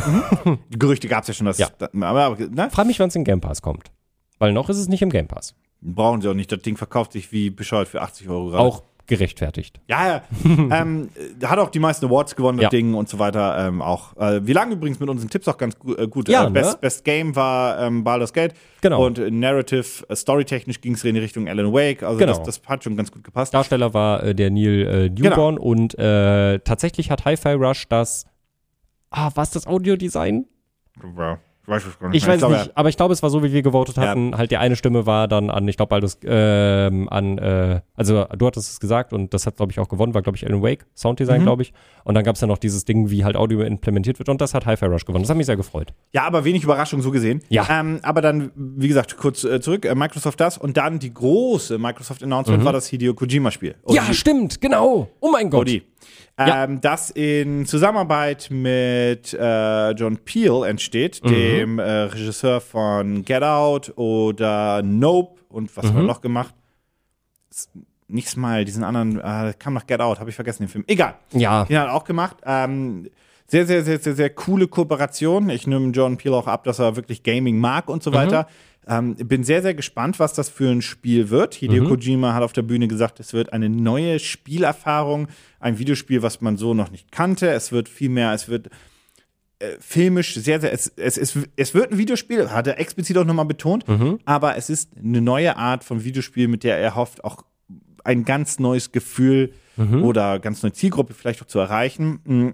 [0.43, 0.59] Mhm.
[0.71, 1.45] Gerüchte gab es ja schon.
[1.45, 1.69] Dass, ja.
[2.01, 2.69] aber, ne?
[2.71, 3.91] Frag mich, wann es in Game Pass kommt.
[4.39, 5.53] Weil noch ist es nicht im Game Pass.
[5.81, 6.51] Brauchen sie auch nicht.
[6.51, 8.63] Das Ding verkauft sich wie bescheuert für 80 Euro gerade.
[8.63, 9.81] Auch gerechtfertigt.
[9.89, 10.21] Ja, ja.
[10.45, 11.09] ähm,
[11.43, 12.69] hat auch die meisten Awards gewonnen, ja.
[12.69, 13.67] Ding und so weiter.
[13.67, 14.15] Ähm, auch.
[14.15, 16.29] Äh, wir lagen übrigens mit unseren Tipps auch ganz gu äh, gut.
[16.29, 16.77] Ja, äh, Best, ne?
[16.79, 18.53] Best Game war ähm, Baldur's Gate.
[18.81, 19.05] Genau.
[19.05, 22.03] Und äh, Narrative, äh, storytechnisch ging es in die Richtung Alan Wake.
[22.03, 22.37] Also genau.
[22.37, 23.53] das, das, hat schon ganz gut gepasst.
[23.53, 25.67] Darsteller war äh, der Neil äh, Newborn genau.
[25.67, 25.95] und
[26.63, 28.25] tatsächlich hat Hi-Fi Rush das.
[29.09, 30.45] Ah, was das Audiodesign?
[31.17, 31.39] Ja.
[31.69, 32.33] Weiß es gar nicht Ich mehr.
[32.33, 34.07] weiß glaube, nicht, aber ich glaube, es war so, wie wir gewotet Ja.
[34.07, 34.35] hatten.
[34.37, 38.47] Halt die eine Stimme war dann an, ich glaube, Baldus, ähm, an, äh, also du
[38.47, 40.85] hattest es gesagt und das hat, glaube ich, auch gewonnen, war, glaube ich, Alan Wake,
[40.95, 41.45] Sounddesign, Mhm.
[41.45, 41.73] glaube ich.
[42.03, 44.53] Und dann gab es ja noch dieses Ding, wie halt Audio implementiert wird und das
[44.53, 45.23] hat Hi-Fi Rush gewonnen.
[45.23, 45.93] Das hat mich sehr gefreut.
[46.11, 47.41] Ja, aber wenig Überraschung so gesehen.
[47.49, 47.67] Ja.
[47.69, 51.77] Ähm, aber dann, wie gesagt, kurz äh, zurück, äh, Microsoft das und dann die große
[51.77, 53.75] Microsoft-Announcement war das Hideo Kojima-Spiel.
[53.87, 53.93] Mhm.
[53.95, 55.09] ja, stimmt, genau.
[55.19, 55.67] Oh mein Gott.
[55.67, 55.81] OD.
[56.39, 56.63] Ja.
[56.63, 61.27] Ähm, das in Zusammenarbeit mit äh, John Peel entsteht, Mhm.
[61.29, 65.89] dem äh, Regisseur von Get Out oder Nope und was Mhm.
[65.89, 66.55] hat er noch gemacht?
[67.51, 67.69] S-
[68.07, 70.83] Nicht Smile, diesen anderen, äh, kam nach Get Out, habe ich vergessen den Film.
[70.87, 71.15] Egal.
[71.31, 71.65] Ja.
[71.65, 72.37] Den hat er auch gemacht.
[72.43, 73.09] Ähm,
[73.45, 75.49] sehr, sehr, sehr, sehr, sehr coole Kooperation.
[75.49, 78.47] Ich nehme John Peel auch ab, dass er wirklich Gaming mag und so weiter.
[78.89, 81.53] Ähm, bin sehr, sehr gespannt, was das für ein Spiel wird.
[81.53, 85.27] Hideo Kojima hat auf der Bühne gesagt, es wird eine neue Spielerfahrung,
[85.59, 87.49] ein Videospiel, was man so noch nicht kannte.
[87.49, 88.69] Es wird viel mehr, es wird
[89.59, 93.25] äh, filmisch sehr, sehr, es, es, es, es wird ein Videospiel, hat er explizit auch
[93.25, 93.85] nochmal betont,
[94.25, 97.43] aber es ist eine neue Art von Videospiel, mit der er hofft, auch
[98.03, 99.51] ein ganz neues Gefühl
[100.03, 102.53] oder ganz neue Zielgruppe vielleicht auch zu erreichen.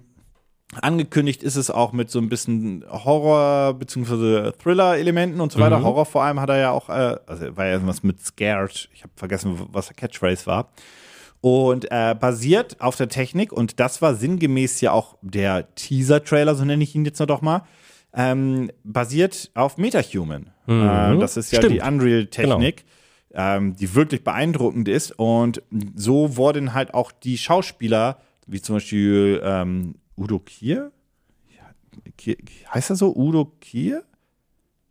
[0.82, 4.51] Angekündigt ist es auch mit so ein bisschen Horror- bzw.
[4.51, 5.82] Thriller-Elementen und so weiter.
[5.84, 8.89] Horror vor allem hat er ja auch, äh, also war ja irgendwas mit Scared.
[8.93, 10.69] Ich habe vergessen, was der Catchphrase war.
[11.39, 16.65] Und äh, basiert auf der Technik, und das war sinngemäß ja auch der Teaser-Trailer, so
[16.65, 17.62] nenne ich ihn jetzt noch doch mal,
[18.15, 20.49] ähm, basiert auf MetaHuman.
[20.67, 21.75] Äh, das ist ja Stimmt.
[21.75, 22.86] die Unreal-Technik,
[23.34, 25.12] ähm, die wirklich beeindruckend ist.
[25.19, 25.62] Und
[25.95, 30.91] so wurden halt auch die Schauspieler, wie zum Beispiel ähm, Udo Kier?
[32.17, 32.38] Kier?
[32.73, 33.15] Heißt er so?
[33.15, 34.04] Udo Kier?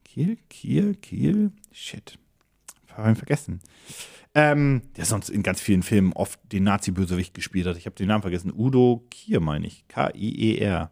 [0.04, 0.36] Kiel?
[0.48, 0.94] Kier?
[0.94, 1.52] Kiel?
[1.72, 2.18] Shit.
[2.96, 3.60] Hab ich vergessen.
[4.34, 7.76] Ähm, der sonst in ganz vielen Filmen oft den Nazi-Bösewicht gespielt hat.
[7.76, 8.52] Ich habe den Namen vergessen.
[8.56, 9.86] Udo Kier, meine ich.
[9.88, 10.90] K-I-E-R.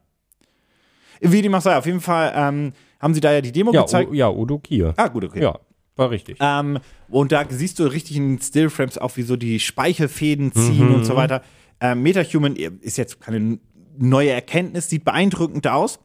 [1.21, 3.83] Wie dem auch sei, auf jeden Fall ähm, haben sie da ja die Demo Ja,
[3.83, 4.11] gezeigt.
[4.11, 4.95] U ja, Udo Kier.
[4.97, 5.42] ah, gut, okay.
[5.42, 5.59] Ja,
[5.97, 6.38] war richtig.
[6.40, 11.05] Ähm, und da siehst du richtig in Stillframes auch, wie so die Speichelfäden ziehen und
[11.05, 11.42] so weiter.
[11.81, 13.59] Ähm, MetaHuman ist jetzt keine
[13.98, 16.00] neue Erkenntnis, sieht beeindruckend aus.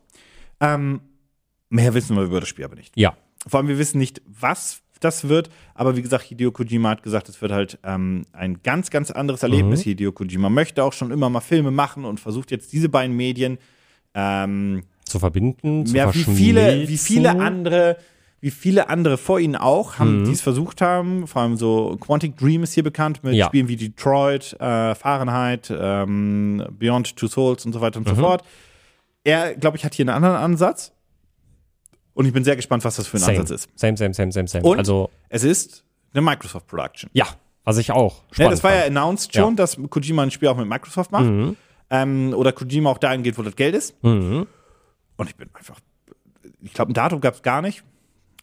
[0.60, 1.02] Ähm,
[1.69, 2.95] mehr wissen wir über das Spiel aber nicht.
[2.95, 3.15] Ja.
[3.45, 7.30] Vor allem, wir wissen nicht, was das wird, aber wie gesagt, Hideo Kojima hat gesagt,
[7.30, 9.82] es wird halt ähm, ein ganz, ganz anderes Erlebnis.
[9.82, 13.60] Hideo Kojima möchte auch schon immer mal Filme machen und versucht jetzt diese beiden Medien
[14.15, 17.97] ähm, Zu verbinden, zu ja, wie viele, wie viele andere,
[18.39, 20.26] wie viele andere vor ihnen auch, haben, Mhm.
[20.26, 21.26] die es versucht haben.
[21.28, 23.47] Vor allem so Quantic Dream ist hier bekannt mit Ja.
[23.47, 28.19] Spielen wie Detroit, äh, Fahrenheit, ähm, Beyond Two Souls und so weiter und so Mhm.
[28.19, 28.43] fort.
[29.23, 30.91] Er, glaube ich, hat hier einen anderen Ansatz.
[32.13, 33.39] Und ich bin sehr gespannt, was das für ein Same.
[33.39, 33.69] Ansatz ist.
[33.80, 34.63] Same, same, same, same, same.
[34.63, 37.10] Und also, es ist eine Microsoft Production.
[37.13, 37.26] ja,
[37.63, 38.97] was ich auch Ja, spannend das war ja fand.
[38.97, 39.56] announced schon, Ja.
[39.56, 41.26] dass Kojima ein Spiel auch mit Microsoft macht.
[41.26, 41.56] Mhm.
[41.89, 44.02] Ähm, oder Kojima auch dahin geht, wo das Geld ist.
[44.04, 44.47] Mhm.
[45.17, 45.80] Und ich bin einfach,
[46.62, 47.84] ich glaube, ein Datum gab es gar nicht.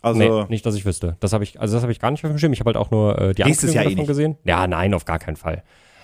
[0.04, 1.16] Also, Nee, nicht, dass ich wüsste.
[1.20, 2.52] Das habe ich, also das habe ich gar nicht auf dem Schirm.
[2.52, 4.08] Ich habe halt auch nur äh, die Nächstes Ankündigung eh davon nicht.
[4.08, 4.36] gesehen.
[4.44, 5.62] Ja, nein, auf gar keinen Fall.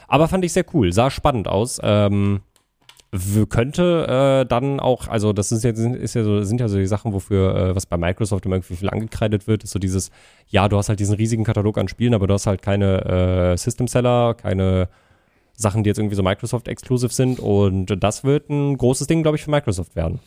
[0.09, 0.93] Aber fand ich sehr cool.
[0.93, 1.81] Sah spannend aus.
[1.83, 2.41] Ähm,
[3.49, 6.87] könnte äh, dann auch, also das ist, jetzt, ist ja so, sind ja so die
[6.87, 10.11] Sachen, wofür, äh, was bei Microsoft immer irgendwie viel angekreidet wird, ist so dieses,
[10.47, 13.57] ja, du hast halt diesen riesigen Katalog an Spielen, aber du hast halt keine äh,
[13.57, 14.89] System-Seller, keine
[15.55, 19.45] Sachen, die jetzt irgendwie so Microsoft-exclusive sind und das wird ein großes Ding, glaube ich,
[19.45, 20.21] für Microsoft werden.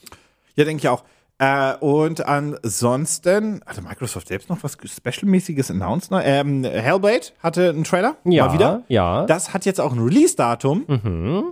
[0.56, 1.04] Ja, denke ich auch.
[1.40, 6.12] Äh, und ansonsten hatte Microsoft selbst noch was Special-mäßiges announced.
[6.12, 6.22] Ne?
[6.24, 8.16] Ähm, Hellblade hatte einen Trailer.
[8.24, 8.84] Ja, Mal wieder.
[8.88, 9.26] ja.
[9.26, 10.86] Das hat jetzt auch ein Release-Datum.
[10.88, 11.44] Mhm.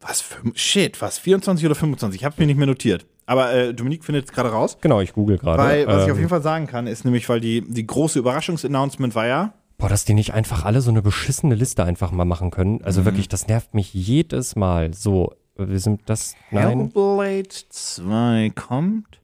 [0.00, 0.20] Was?
[0.20, 1.18] fünf- Shit, was?
[1.18, 2.20] 24 oder 25?
[2.20, 3.06] Ich habe mir nicht mehr notiert.
[3.24, 4.76] Aber äh, Dominik findet es gerade raus.
[4.80, 5.62] Genau, ich google gerade.
[5.62, 8.18] Weil, was ich Ähm, auf jeden Fall sagen kann, ist nämlich, weil die, die große
[8.18, 12.24] Überraschungsannouncement war ja, Boah, dass die nicht einfach alle so eine beschissene Liste einfach mal
[12.24, 12.82] machen können.
[12.84, 13.04] Also Mhm.
[13.06, 14.94] wirklich, das nervt mich jedes Mal.
[14.94, 19.20] So, wir sind das, nein, Hellblade 2 kommt.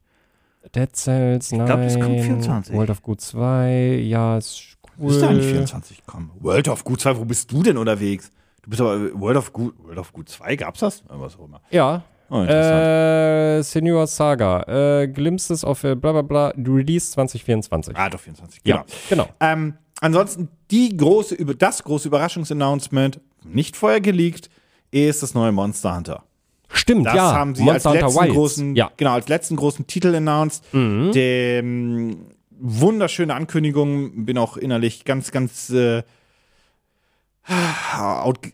[0.74, 1.66] Dead Cells, nein.
[1.66, 2.74] glaub, das kommt 24.
[2.74, 5.10] World of Good 2, ja, ist cool.
[5.10, 6.30] Ist da nicht 24 kommen?
[6.40, 8.30] World of Good 2, wo bist du denn unterwegs?
[8.62, 11.02] Du bist aber World of Good, World of Good 2, gab's das?
[11.08, 11.60] Was auch immer.
[11.70, 12.04] Ja.
[12.30, 12.42] Oh.
[12.42, 17.96] Äh, Senua Saga, äh, Glimpses of äh, bla bla bla, Release 2024.
[17.96, 18.62] ah, doch 24.
[18.62, 18.76] Genau.
[18.76, 19.28] ja, genau.
[19.40, 24.50] Ähm, ansonsten die große, das große Überraschungsannouncement, nicht vorher geleakt,
[24.90, 26.24] ist das neue Monster Hunter.
[26.70, 27.32] Stimmt, Das ja.
[27.34, 28.34] haben sie Monster als letzten Wilds.
[28.34, 28.86] großen, Ja.
[28.86, 28.90] Mhm.
[28.96, 30.62] genau, als letzten großen Titel announced.
[30.72, 32.26] Dem
[32.60, 36.02] wunderschöne Ankündigung, bin auch innerlich ganz, ganz äh,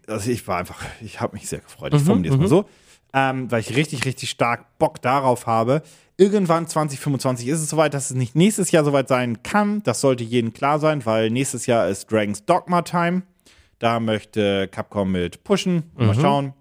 [0.06, 1.92] also ich war einfach, ich habe mich sehr gefreut.
[1.92, 2.64] Mhm, Ich formuliere es mal so.
[3.12, 5.82] Ähm, weil ich richtig, richtig stark Bock darauf habe.
[6.16, 9.82] Irgendwann 2025 ist es soweit, dass es nicht nächstes Jahr soweit sein kann.
[9.84, 13.22] Das sollte jedem klar sein, weil nächstes Jahr ist Dragon's Dogma Time.
[13.78, 15.90] Da möchte Capcom mit pushen.
[15.96, 16.20] Mal Mhm.
[16.20, 16.52] schauen.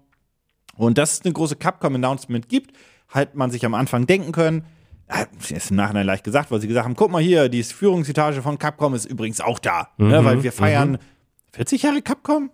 [0.76, 2.76] Und dass es eine große Capcom-Announcement gibt,
[3.08, 4.64] hat man sich am Anfang denken können.
[5.48, 8.58] Ist im Nachhinein leicht gesagt, weil sie gesagt haben: guck mal hier, die Führungsetage von
[8.58, 9.88] Capcom ist übrigens auch da.
[9.98, 10.98] Ne, weil wir feiern
[11.52, 12.50] 40 Jahre Capcom?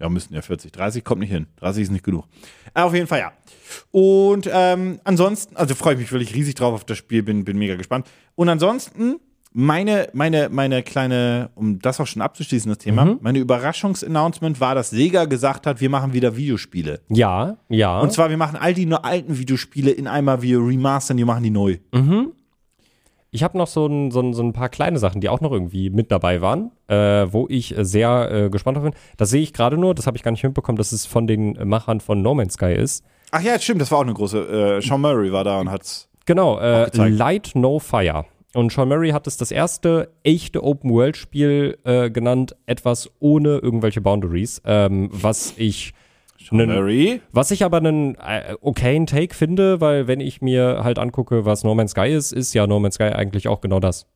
[0.00, 0.70] Ja, müssten ja 40.
[0.72, 1.46] 30 kommt nicht hin.
[1.56, 2.24] 30 ist nicht genug.
[2.74, 3.32] Aber auf jeden Fall ja.
[3.90, 7.58] Und ähm, ansonsten, also freue ich mich wirklich riesig drauf auf das Spiel, bin, bin
[7.58, 8.06] mega gespannt.
[8.34, 9.16] Und ansonsten,
[9.52, 14.90] meine, meine, meine kleine, um das auch schon abzuschließen, das Thema, meine Überraschungsannouncement war, dass
[14.90, 17.00] Sega gesagt hat, wir machen wieder Videospiele.
[17.08, 18.00] Ja, ja.
[18.00, 21.42] Und zwar, wir machen all die nur alten Videospiele in einmal, wir remastern, die machen
[21.42, 21.78] die neu.
[23.30, 25.52] Ich habe noch so ein, so, ein, so ein paar kleine Sachen, die auch noch
[25.52, 28.94] irgendwie mit dabei waren, äh, wo ich äh, sehr äh, gespannt drauf bin.
[29.18, 31.58] Das sehe ich gerade nur, das habe ich gar nicht mitbekommen, dass es von den
[31.68, 33.04] Machern von No Man's Sky ist.
[33.30, 34.78] Ach ja, stimmt, das war auch eine große.
[34.78, 36.08] Äh, Sean Murray war da und hat's.
[36.24, 36.88] Genau, äh.
[37.08, 38.24] Light No Fire.
[38.54, 44.62] Und Sean Murray hat es das erste echte Open-World-Spiel äh, genannt, etwas ohne irgendwelche Boundaries,
[44.64, 45.92] ähm, was ich
[46.38, 47.20] Sean Nen- Murray.
[47.30, 51.62] Was ich aber einen äh, okayen Take finde, weil wenn ich mir halt angucke, was
[51.62, 54.06] No Man's Sky ist, ist ja No Man's Sky eigentlich auch genau das.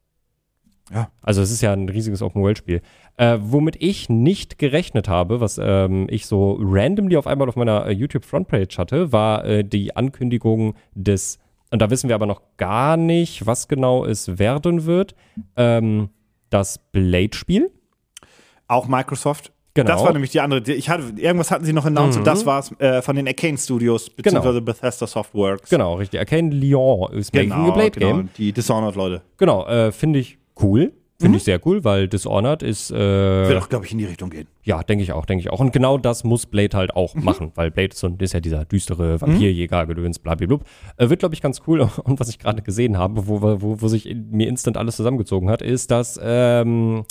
[0.92, 1.10] Ja.
[1.20, 2.80] Also es ist ja ein riesiges Open-World-Spiel.
[3.16, 7.86] Äh, womit ich nicht gerechnet habe, was ähm, ich so randomly auf einmal auf meiner
[7.86, 11.38] äh, YouTube-Frontpage hatte, war äh, die Ankündigung des,
[11.72, 15.14] und da wissen wir aber noch gar nicht, was genau es werden wird,
[15.56, 16.10] ähm,
[16.50, 17.70] das Blade-Spiel.
[18.68, 19.52] Auch Microsoft.
[19.74, 19.88] Genau.
[19.88, 20.70] Das war nämlich die andere.
[20.70, 24.10] Ich hatte, irgendwas hatten sie noch announced und das war's äh, von den Arcane Studios,
[24.10, 25.70] beziehungsweise Bethesda Softworks.
[25.70, 26.20] Genau, richtig.
[26.20, 28.28] Arcane Lyon ist making a Blade genau, Game.
[28.36, 29.22] Die Dishonored-Leute.
[29.38, 30.92] Genau, äh, finde ich cool.
[31.22, 34.30] Finde ich sehr cool, weil Dishonored ist, äh, Wird auch, glaube ich, in die Richtung
[34.30, 34.46] gehen.
[34.62, 35.60] ja, denke ich auch, denke ich auch.
[35.60, 38.64] Und genau das muss Blade halt auch machen, weil Blade ist, so, ist ja dieser
[38.64, 40.58] düstere Vampirjäger, Gedöns, blablabla.
[40.96, 41.80] Äh, wird, glaube ich, ganz cool.
[42.04, 45.48] Und was ich gerade gesehen habe, wo, wo, wo sich in, mir instant alles zusammengezogen
[45.50, 47.04] hat, ist, dass, ähm,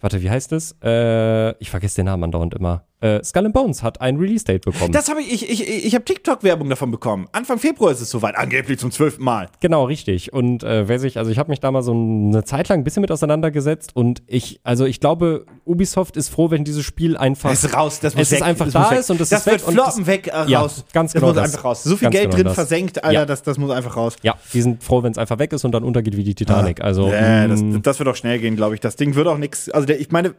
[0.00, 0.76] warte, wie heißt es?
[0.82, 2.84] Äh, ich vergesse den Namen andauernd immer.
[3.04, 4.92] Äh, Skull and Bones hat ein Release-Date bekommen.
[4.92, 7.28] Das habe ich, ich, ich, ich habe TikTok-Werbung davon bekommen.
[7.32, 9.48] Anfang Februar ist es soweit, angeblich zum zwölften Mal.
[9.60, 10.32] Genau, richtig.
[10.32, 12.84] Und äh, wer sich, also ich habe mich da mal so eine Zeit lang ein
[12.84, 17.50] bisschen mit auseinandergesetzt und ich, also ich glaube, Ubisoft ist froh, wenn dieses Spiel einfach.
[17.52, 18.38] Es ist raus, das muss es weg.
[18.38, 20.06] ist einfach das da muss ist und es das ist weg wird und floppen das-
[20.06, 20.84] weg äh, Ja, raus.
[20.94, 21.52] ganz das genau muss das.
[21.52, 21.84] einfach raus.
[21.84, 22.54] So viel Geld genau drin das.
[22.54, 23.26] versenkt, Alter, Ja.
[23.26, 24.16] das, das muss einfach raus.
[24.22, 26.80] Ja, die sind froh, wenn es einfach weg ist und dann untergeht wie die Titanic.
[26.82, 28.80] Also Äh, das, mh, das wird auch schnell gehen, glaube ich.
[28.80, 29.68] Das Ding wird auch nichts.
[29.70, 30.34] Also der, ich meine,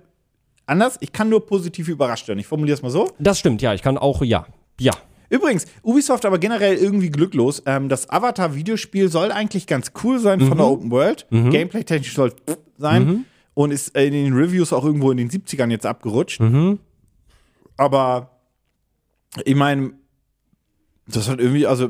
[0.66, 2.40] anders, ich kann nur positiv überrascht werden.
[2.40, 3.12] Ich formuliere es mal so.
[3.20, 4.46] das stimmt, ja, ich kann auch, ja,
[4.80, 4.94] ja.
[5.30, 7.64] Übrigens, Ubisoft aber generell irgendwie glücklos.
[7.66, 11.26] Ähm, das Avatar-Videospiel soll eigentlich ganz cool sein von der Open World.
[11.32, 12.34] Gameplay-technisch soll
[12.78, 13.26] sein.
[13.56, 16.40] Und ist in den Reviews auch irgendwo in den 70ern jetzt abgerutscht.
[17.78, 18.30] Aber
[19.44, 19.94] ich meine,
[21.08, 21.90] das hat irgendwie, also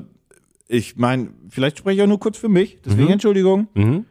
[0.68, 3.68] ich meine, vielleicht spreche ich auch nur kurz für mich, deswegen Entschuldigung.
[3.74, 4.06] Mhm.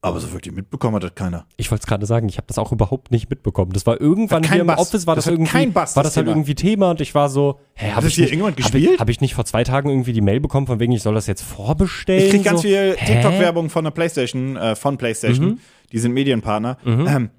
[0.00, 1.44] Aber so wirklich mitbekommen hat das keiner.
[1.56, 3.72] Ich wollte es gerade sagen, ich habe das auch überhaupt nicht mitbekommen.
[3.72, 4.78] Das war irgendwann Hat hier im Bass.
[4.78, 6.36] Office, war Das das, hat irgendwie, kein Bass, war das das halt Thema.
[6.36, 8.94] irgendwie Thema und ich war so, hä, habe das ich, hier nicht- irgendjemand hab gespielt?
[8.94, 11.14] ich, hab ich nicht vor zwei Tagen irgendwie die Mail bekommen, von wegen, ich soll
[11.14, 12.24] das jetzt vorbestellen?
[12.26, 13.12] Ich krieg ganz so, viel hä?
[13.12, 15.58] TikTok-Werbung von der PlayStation, äh, von PlayStation.
[15.90, 16.78] Die sind Medienpartner.
[16.86, 17.30] Ähm,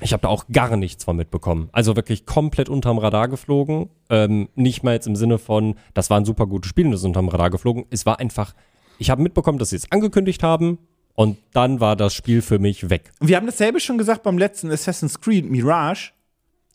[0.00, 1.68] Ich habe da auch gar nichts von mitbekommen.
[1.72, 3.88] Also wirklich komplett unterm Radar geflogen.
[4.08, 7.00] Ähm, nicht mal jetzt im Sinne von, das war ein super gutes Spiel und das
[7.00, 7.86] ist unterm Radar geflogen.
[7.90, 8.54] Es war einfach,
[8.98, 10.78] ich habe mitbekommen, dass sie es angekündigt haben
[11.14, 13.12] und dann war das Spiel für mich weg.
[13.20, 16.12] wir haben dasselbe schon gesagt beim letzten Assassin's Creed Mirage.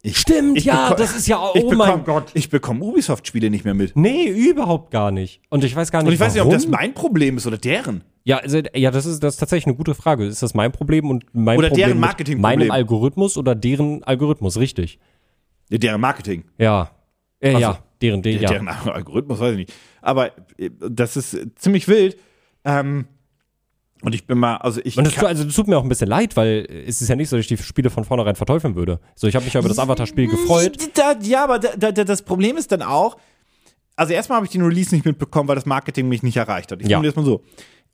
[0.04, 2.32] Ich, Stimmt, ich ja, das ist ja, oh bekomm, mein Gott.
[2.34, 3.96] Ich bekomme Ubisoft-Spiele nicht mehr mit.
[3.96, 5.42] Nee, überhaupt gar nicht.
[5.50, 6.62] Und ich weiß gar nicht, Und ich weiß nicht, ob warum.
[6.62, 8.04] das mein Problem ist oder deren.
[8.24, 10.26] Ja, also, ja, das ist, das ist tatsächlich eine gute Frage.
[10.26, 12.60] Ist das mein Problem und mein Oder Problem deren Marketingproblem.
[12.60, 14.58] meinem Algorithmus oder deren Algorithmus?
[14.58, 15.00] Richtig.
[15.70, 16.44] Ja, deren Marketing.
[16.58, 16.92] Ja.
[17.40, 18.50] Äh, Ach ja, deren, de, ja.
[18.50, 19.74] Deren Algorithmus, weiß ich nicht.
[20.02, 22.18] Aber äh, das ist ziemlich wild.
[22.66, 23.08] Ähm,
[24.02, 24.98] und ich bin mal, also ich.
[24.98, 27.08] Und das, kann- tut- also, das tut mir auch ein bisschen leid, weil es ist
[27.10, 29.00] ja nicht so, dass ich die Spiele von vornherein verteufeln würde.
[29.16, 30.78] So, ich habe mich ja über das Avatar-Spiel gefreut.
[30.94, 33.18] Da, ja, aber da, da, da, das Problem ist dann auch,
[33.96, 36.82] also erstmal habe ich den Release nicht mitbekommen, weil das Marketing mich nicht erreicht hat.
[36.82, 36.98] Ich Ja.
[36.98, 37.44] formuliere es mal so.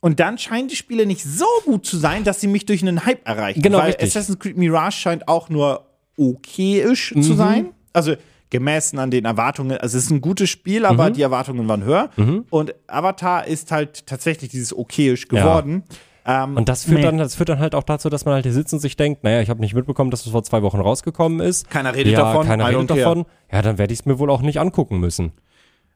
[0.02, 3.06] Und dann scheinen die Spiele nicht so gut zu sein, dass sie mich durch einen
[3.06, 3.62] Hype erreichen.
[3.62, 4.10] Genau, weil richtig.
[4.10, 5.86] Assassin's Creed Mirage scheint auch nur
[6.18, 7.24] okayisch Mhm.
[7.24, 7.70] zu sein.
[7.94, 8.16] Also
[8.54, 9.78] gemessen an den Erwartungen.
[9.78, 11.14] Also es ist ein gutes Spiel, aber Mhm.
[11.16, 12.10] die Erwartungen waren höher.
[12.50, 15.84] Und Avatar ist halt tatsächlich dieses okayisch geworden.
[16.26, 17.04] Ähm, Und das führt, nee.
[17.04, 19.26] dann, das führt dann halt auch dazu, dass man halt hier sitzt und sich denkt,
[19.26, 21.70] naja, ich habe nicht mitbekommen, dass es vor zwei Wochen rausgekommen ist.
[21.70, 23.26] Keiner redet ja, davon, Keiner redet davon.
[23.52, 25.34] Ja, dann werde ich es mir wohl auch nicht angucken müssen.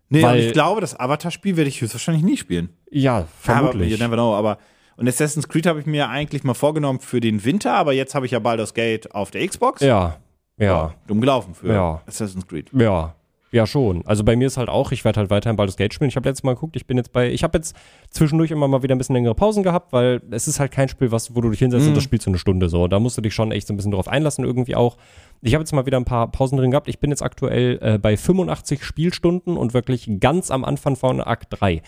[0.09, 2.69] nee, weil- und ich glaube, das Avatar-Spiel werde ich höchstwahrscheinlich nie spielen.
[2.91, 3.93] Ja, vermutlich.
[3.93, 4.57] Aber, you never know, aber
[4.97, 8.25] und Assassin's Creed habe ich mir eigentlich mal vorgenommen für den Winter, aber jetzt habe
[8.25, 9.81] ich ja Baldur's Gate auf der Xbox.
[9.81, 10.17] ja,
[10.57, 12.01] ja, Dumm gelaufen für Ja.
[12.07, 12.69] Assassin's Creed.
[12.73, 13.13] ja.
[13.49, 14.05] Ja, schon.
[14.05, 16.09] Also bei mir ist halt auch, ich werde halt weiterhin Baldur's Gate spielen.
[16.09, 17.77] Ich habe letztes Mal geguckt, ich bin jetzt bei, ich habe jetzt
[18.11, 21.13] zwischendurch immer mal wieder ein bisschen längere Pausen gehabt, weil es ist halt kein Spiel,
[21.13, 21.89] was, wo du dich hinsetzt Mhm.
[21.91, 22.89] und das spielst du eine Stunde so.
[22.89, 24.97] Da musst du dich schon echt so ein bisschen drauf einlassen irgendwie auch.
[25.41, 26.89] Ich habe jetzt mal wieder ein paar Pausen drin gehabt.
[26.89, 31.47] Ich bin jetzt aktuell äh, bei 85 Spielstunden und wirklich ganz am Anfang von Akt
[31.61, 31.81] 3.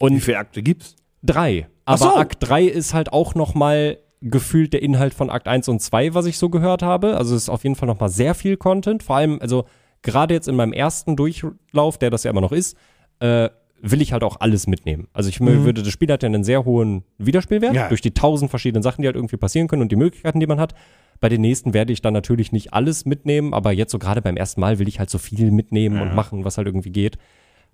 [0.00, 0.96] Und Wie viele Akte gibt's?
[1.22, 1.68] drei.
[1.84, 2.16] Aber so.
[2.16, 6.14] Akt 3 ist halt auch noch mal gefühlt der Inhalt von Akt 1 und 2,
[6.14, 7.16] was ich so gehört habe.
[7.16, 9.02] Also es ist auf jeden Fall noch mal sehr viel Content.
[9.02, 9.64] Vor allem, also
[10.02, 12.76] gerade jetzt in meinem ersten Durchlauf, der das ja immer noch ist,
[13.20, 13.48] äh,
[13.82, 15.08] will ich halt auch alles mitnehmen.
[15.14, 17.88] Also ich würde, das Spiel hat ja einen sehr hohen Wiederspielwert Ja.
[17.88, 20.60] durch die tausend verschiedenen Sachen, die halt irgendwie passieren können und die Möglichkeiten, die man
[20.60, 20.74] hat.
[21.20, 24.36] Bei den nächsten werde ich dann natürlich nicht alles mitnehmen, aber jetzt so gerade beim
[24.36, 27.16] ersten Mal will ich halt so viel mitnehmen und machen, was halt irgendwie geht.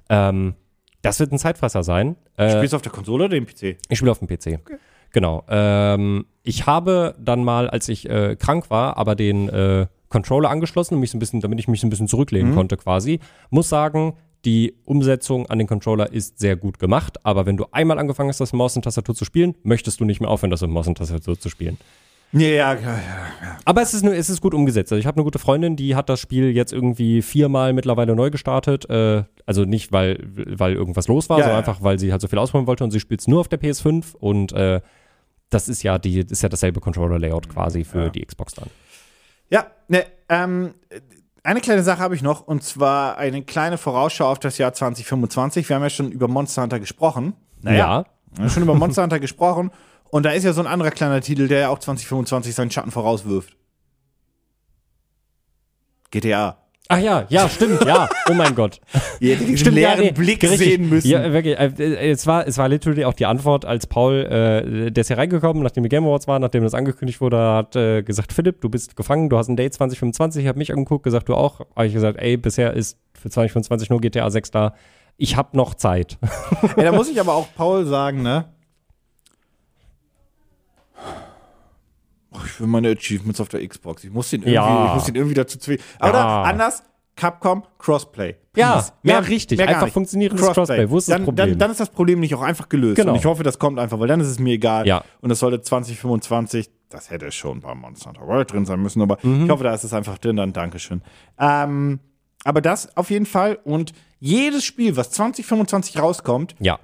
[0.08, 0.54] Ähm,
[1.02, 2.14] das wird ein Zeitfresser sein.
[2.36, 3.76] Äh, Spielst du auf der Konsole oder dem PC?
[3.88, 4.60] ich spiele auf dem PC.
[5.12, 5.44] Genau.
[5.48, 10.94] Ähm, ich habe dann mal, als ich äh, krank war, aber den äh, Controller angeschlossen,
[10.94, 13.20] und mich so ein bisschen, damit ich mich so ein bisschen zurücklehnen konnte quasi.
[13.50, 14.14] Muss sagen,
[14.44, 18.40] die Umsetzung an den Controller ist sehr gut gemacht, aber wenn du einmal angefangen hast,
[18.40, 20.86] das mit Maus und Tastatur zu spielen, möchtest du nicht mehr aufhören, das mit Maus
[20.86, 21.78] und Tastatur zu spielen.
[22.32, 23.56] Ja, ja, ja, ja.
[23.64, 24.92] Aber es ist, nur, es ist gut umgesetzt.
[24.92, 28.30] Also ich habe eine gute Freundin, die hat das Spiel jetzt irgendwie viermal mittlerweile neu
[28.30, 28.88] gestartet.
[28.90, 31.68] Äh, also nicht, weil, weil irgendwas los war, Ja, sondern ja.
[31.68, 33.60] einfach, weil sie halt so viel ausprobieren wollte und sie spielt es nur auf der
[33.60, 34.80] PS5 und äh,
[35.50, 38.68] das ist ja die, ist ja dasselbe Controller-Layout quasi für die Xbox dann.
[39.48, 40.74] Ja, ne, ähm,
[41.44, 45.68] eine kleine Sache habe ich noch und zwar eine kleine Vorausschau auf das Jahr 2025.
[45.68, 47.34] Wir haben ja schon über Monster Hunter gesprochen.
[47.62, 48.04] Ja.
[48.34, 49.70] Wir haben schon über Monster Hunter gesprochen
[50.10, 52.90] und da ist ja so ein anderer kleiner Titel, der ja auch 2025 seinen Schatten
[52.90, 53.56] vorauswirft.
[56.10, 56.58] GTA.
[56.88, 58.08] Ach ja, ja, stimmt, ja.
[58.30, 58.80] Oh mein Gott.
[59.20, 60.60] Ihr hättet diesen Stimmt, leeren ja, nee, Blick richtig.
[60.60, 61.08] sehen müssen.
[61.08, 61.58] Ja, wirklich.
[61.58, 65.08] Äh, äh, es, war, es war literally auch die Antwort, als Paul, äh, der ist
[65.08, 68.60] hier reingekommen, nachdem die Game Awards waren, nachdem das angekündigt wurde, hat äh, gesagt, Philipp,
[68.60, 71.60] du bist gefangen, du hast ein Date 2025, ich habe mich angeguckt, gesagt, du auch.
[71.74, 74.74] Habe ich gesagt, ey, bisher ist für 2025 nur GTA 6 da.
[75.16, 76.18] Ich habe noch Zeit.
[76.76, 78.44] Ja, da muss ich aber auch Paul sagen, ne?
[82.44, 84.04] Ich will meine Achievements auf der Xbox.
[84.04, 84.88] Ich muss den irgendwie, Ja.
[84.88, 85.82] ich muss den irgendwie dazu zwingen.
[86.00, 86.42] Oder Ja.
[86.42, 86.82] anders,
[87.16, 88.36] Capcom, Crossplay.
[88.56, 88.92] Ja, Please.
[89.04, 89.58] ja, richtig.
[89.58, 90.88] gar Einfach funktionierendes Crossplay.
[90.90, 91.48] Wo ist das dann, Problem?
[91.50, 92.96] Dann, dann ist das Problem nicht auch einfach gelöst.
[92.96, 93.12] Genau.
[93.12, 94.86] Und ich hoffe, das kommt einfach, weil dann ist es mir egal.
[94.86, 95.02] Ja.
[95.22, 99.18] Und das sollte 2025, das hätte schon bei Monster Hunter World drin sein müssen, aber
[99.22, 99.44] Mhm.
[99.46, 101.02] ich hoffe, da ist es einfach drin, dann Dankeschön.
[101.38, 102.00] Ähm,
[102.44, 103.58] aber das auf jeden Fall.
[103.64, 106.78] Und jedes Spiel, was 2025 rauskommt, ja.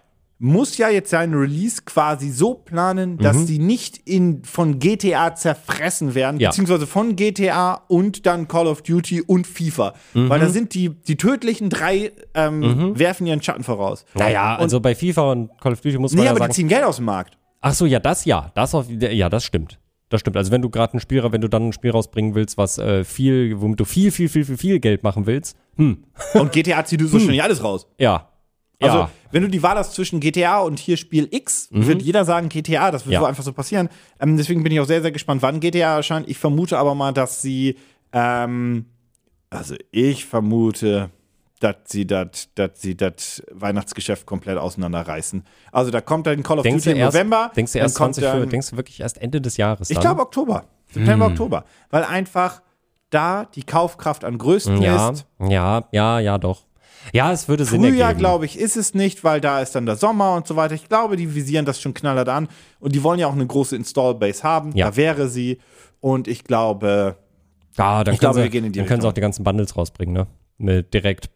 [0.44, 3.46] Muss ja jetzt seinen Release quasi so planen, dass Mhm.
[3.46, 6.50] die nicht in, von GTA zerfressen werden, Ja.
[6.50, 9.94] beziehungsweise von GTA und dann Call of Duty und FIFA.
[10.14, 10.28] Mhm.
[10.28, 14.04] Weil da sind die, die tödlichen drei, ähm, werfen ihren Schatten voraus.
[14.14, 16.50] Naja, also bei FIFA und Call of Duty muss man Nee, ja aber sagen.
[16.52, 17.38] die ziehen Geld aus dem Markt.
[17.60, 18.50] Ach so, ja, das ja.
[18.56, 19.78] Das auf, ja, das stimmt.
[20.08, 20.36] Das stimmt.
[20.36, 23.04] Also wenn du gerade ein Spiel, wenn du dann ein Spiel rausbringen willst, was äh,
[23.04, 27.00] viel, womit du viel, viel, viel, viel, viel Geld machen willst, hm, Und GTA zieht
[27.02, 27.86] so schnell nicht alles raus.
[27.98, 28.28] ja.
[28.82, 29.10] Also, ja.
[29.30, 32.90] wenn du die Wahl hast zwischen GTA und hier Spiel X, wird jeder sagen GTA,
[32.90, 33.12] das wird Mhm.
[33.12, 33.20] Ja.
[33.20, 33.88] so einfach so passieren.
[34.20, 36.28] Ähm, deswegen bin ich auch sehr, sehr gespannt, wann GTA erscheint.
[36.28, 37.76] Ich vermute aber mal, dass sie,
[38.12, 38.86] ähm,
[39.50, 41.10] also ich vermute,
[41.60, 42.06] dass sie
[42.96, 45.44] das Weihnachtsgeschäft komplett auseinanderreißen.
[45.70, 47.52] Also da kommt dann Call of Denkst Duty du im erst, November.
[47.54, 49.94] denkst du erst kommt 20 für, dann- denkst du wirklich erst Ende des Jahres Ich
[49.96, 50.02] dann?
[50.02, 50.64] glaube Oktober.
[50.90, 51.64] September, Oktober.
[51.90, 52.60] Weil einfach
[53.10, 55.26] da die Kaufkraft am größten ja, ist.
[55.38, 56.64] ja, ja, ja, doch.
[57.12, 58.18] Ja, es würde Sinn Frühjahr, ergeben.
[58.20, 60.74] glaube ich, ist es nicht, weil da ist dann der Sommer und so weiter.
[60.74, 62.48] Ich glaube, die visieren das schon knallhart an.
[62.80, 64.72] Und die wollen ja auch eine große Install-Base haben.
[64.76, 64.90] Ja.
[64.90, 65.58] Da wäre sie.
[66.00, 67.16] Und ich glaube,
[67.76, 69.20] Ja, dann Ich können glaube, sie, wir gehen in die dann können sie auch die
[69.20, 70.26] ganzen Bundles rausbringen, ne?
[70.58, 71.34] Mit direkt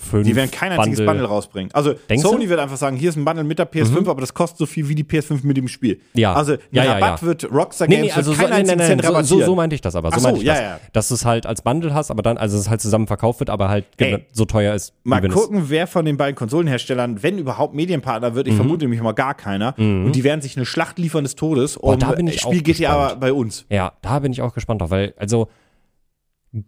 [0.00, 0.22] PS5.
[0.24, 1.70] die werden kein einziges Bundle rausbringen.
[1.74, 2.44] Also Denkst Sony du?
[2.44, 2.48] Mhm.
[2.50, 4.88] wird einfach sagen, hier ist ein Bundle mit der PS5, aber das kostet so viel
[4.88, 6.00] wie die PS5 mit dem Spiel.
[6.14, 6.34] Ja.
[6.34, 7.26] Also ein Ja, ja, Rabatt ja.
[7.26, 9.74] wird Rockstar Games nee, also so, nee, nee, einzigen nee, Cent so, so, so meinte
[9.74, 10.10] ich das aber.
[10.12, 10.62] So so, meinte ich ja, das.
[10.62, 10.80] ja.
[10.92, 13.50] Dass du es halt als Bundle hast, aber dann, also es halt zusammen verkauft wird,
[13.50, 14.92] aber halt Ey, so teuer ist.
[15.04, 18.34] Mal gucken, wer von den beiden Konsolenherstellern, wenn überhaupt Medienpartner Mhm.
[18.34, 18.48] wird.
[18.48, 19.74] Ich vermute nämlich mal gar keiner.
[19.78, 22.64] Und die werden sich eine Schlacht liefern des Todes um da bin ich Spiel auch
[22.64, 22.72] GTA
[23.04, 23.20] gespannt.
[23.20, 23.64] bei uns.
[23.70, 25.48] Ja, da bin ich auch gespannt drauf, weil, also,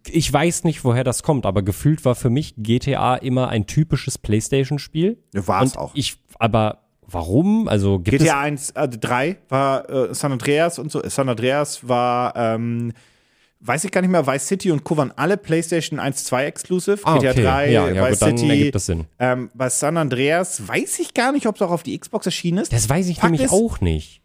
[0.07, 4.17] ich weiß nicht, woher das kommt, aber gefühlt war für mich GTA immer ein typisches
[4.17, 5.17] PlayStation-Spiel.
[5.33, 5.91] War es auch.
[5.93, 7.67] Ich, aber warum?
[7.67, 11.01] Also gibt GTA 1, äh, 3 war äh, San Andreas und so.
[11.07, 12.93] San Andreas war, ähm,
[13.59, 14.95] weiß ich gar nicht mehr, Vice City und Co.
[14.95, 16.99] waren alle PlayStation 1, 2 exclusive.
[17.03, 17.43] Ah, GTA okay.
[17.43, 18.71] 3, Ja, ja, Vice gut, City.
[18.71, 19.05] das Sinn.
[19.19, 22.59] Ähm, bei San Andreas weiß ich gar nicht, ob es auch auf die Xbox erschienen
[22.59, 22.71] ist.
[22.71, 24.21] Das weiß ich Fakt nämlich ist, auch nicht.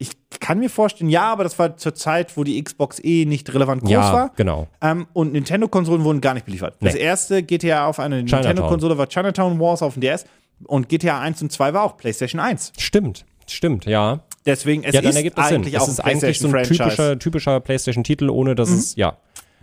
[0.00, 3.52] Ich kann mir vorstellen, ja, aber das war zur Zeit, wo die Xbox eh nicht
[3.52, 4.32] relevant groß Ja, war.
[4.36, 4.68] genau.
[4.80, 6.76] Ähm, und Nintendo-Konsolen wurden gar nicht beliefert.
[6.80, 7.00] Das Nee.
[7.00, 8.16] erste GTA auf einer.
[8.16, 10.24] Nintendo-Konsole war Chinatown Wars auf dem DS.
[10.64, 12.72] Und GTA 1 und 2 war auch PlayStation 1.
[12.78, 14.20] Stimmt, stimmt, ja.
[14.46, 15.56] Deswegen, es ja, dann ist ergibt das Sinn.
[15.62, 19.16] eigentlich Es auch ist ein eigentlich so ein typischer, typischer PlayStation-Titel, ohne dass es, ja,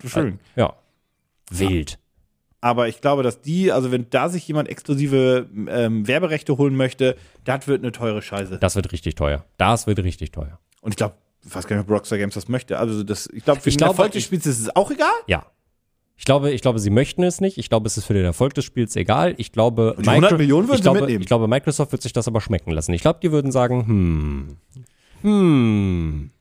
[0.05, 0.39] Schön.
[0.55, 0.73] ja.
[1.49, 1.97] Wild.
[2.65, 7.15] Aber ich glaube, dass die, also wenn da sich jemand exklusive ähm, Werberechte holen möchte,
[7.43, 8.57] das wird eine teure Scheiße.
[8.57, 9.45] Das wird richtig teuer.
[9.57, 10.57] Das wird richtig teuer.
[10.81, 11.13] Und ich glaube,
[11.45, 12.79] ich weiß gar nicht, ob Rockstar Games das möchte.
[12.79, 15.13] Also das, ich glaube, für Ich den glaube, Erfolg des Spiels ist es auch egal.
[15.27, 15.45] Ja.
[16.17, 17.59] Ich glaube, ich glaube, sie möchten es nicht.
[17.59, 19.35] Ich glaube, es ist für den Erfolg des Spiels egal.
[19.37, 21.21] Ich glaube, die 100 Millionen würden ich sie glaube, mitnehmen.
[21.21, 22.93] Ich glaube, Microsoft wird sich das aber schmecken lassen.
[22.93, 24.57] Ich glaube, die würden sagen, hm,
[25.21, 26.31] hm,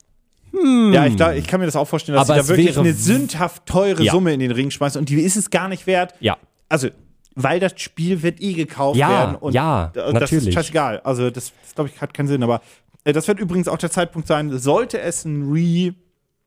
[0.93, 2.93] Ja, ich, glaub, ich kann mir das auch vorstellen, dass Aber sie da wirklich eine
[2.93, 4.13] sündhaft teure Ja.
[4.13, 6.15] Summe in den Ring schmeißen und die ist es gar nicht wert.
[6.21, 6.37] ja,
[6.69, 6.89] Also,
[7.35, 9.37] weil das Spiel wird eh gekauft Ja, werden.
[9.37, 10.49] Und ja, das natürlich.
[10.49, 11.01] ist scheißegal.
[11.01, 12.43] Also, das, das glaube ich, hat keinen Sinn.
[12.43, 12.61] Aber
[13.05, 15.95] äh, das wird übrigens auch der Zeitpunkt sein, sollte es ein Re,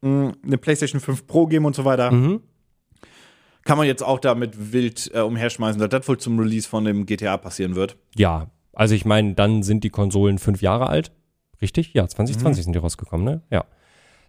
[0.02, 2.42] mh, eine PlayStation 5 Pro geben und so weiter, Mhm.
[3.64, 7.06] kann man jetzt auch damit wild äh, umherschmeißen, dass das wohl zum Release von dem
[7.06, 7.98] GTA passieren wird.
[8.16, 8.48] ja.
[8.74, 11.12] Also ich meine, dann sind die Konsolen fünf Jahre alt.
[11.64, 11.96] Richtig?
[11.96, 13.42] Ja, 2020 sind die rausgekommen, ne?
[13.50, 13.66] Ja.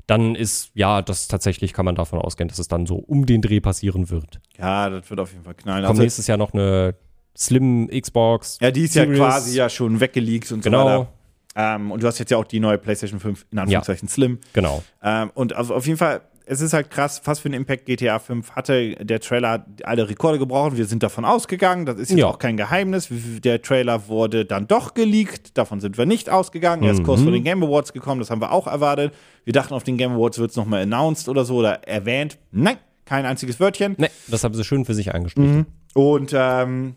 [0.09, 3.41] Dann ist, ja, das tatsächlich kann man davon ausgehen, dass es dann so um den
[3.43, 4.41] Dreh passieren wird.
[4.59, 5.83] Ja, das wird auf jeden Fall knallen.
[5.85, 6.95] Kommt Also, nächstes Jahr noch eine
[7.37, 8.59] Slim Xbox.
[8.61, 9.19] ja, die ist ja Series.
[9.19, 10.85] quasi ja schon weggeleakt und so Genau.
[10.87, 11.09] weiter.
[11.55, 14.39] Ähm, und du hast jetzt ja auch die neue PlayStation 5 in Anführungszeichen Slim.
[14.55, 14.83] Genau.
[15.03, 18.19] Ähm, und also auf jeden Fall, es ist halt krass, was für einen Impact GTA
[18.19, 18.95] 5 hatte.
[19.05, 20.77] Der Trailer hat alle Rekorde gebrochen.
[20.77, 21.85] Wir sind davon ausgegangen.
[21.87, 22.27] Das ist jetzt Ja.
[22.27, 23.09] auch kein Geheimnis.
[23.11, 25.57] Der Trailer wurde dann doch geleakt.
[25.59, 26.83] Davon sind wir nicht ausgegangen.
[26.83, 28.21] Er ist kurz vor den Game Awards gekommen.
[28.21, 29.13] Das haben wir auch erwartet.
[29.45, 32.39] Wir dachten, auf den Game Awards wird es nochmal announced oder so oder erwähnt.
[32.51, 33.95] Nein, kein einziges Wörtchen.
[33.99, 35.67] Ne, das haben sie schön für sich eingestrichen.
[35.95, 36.95] Und ähm,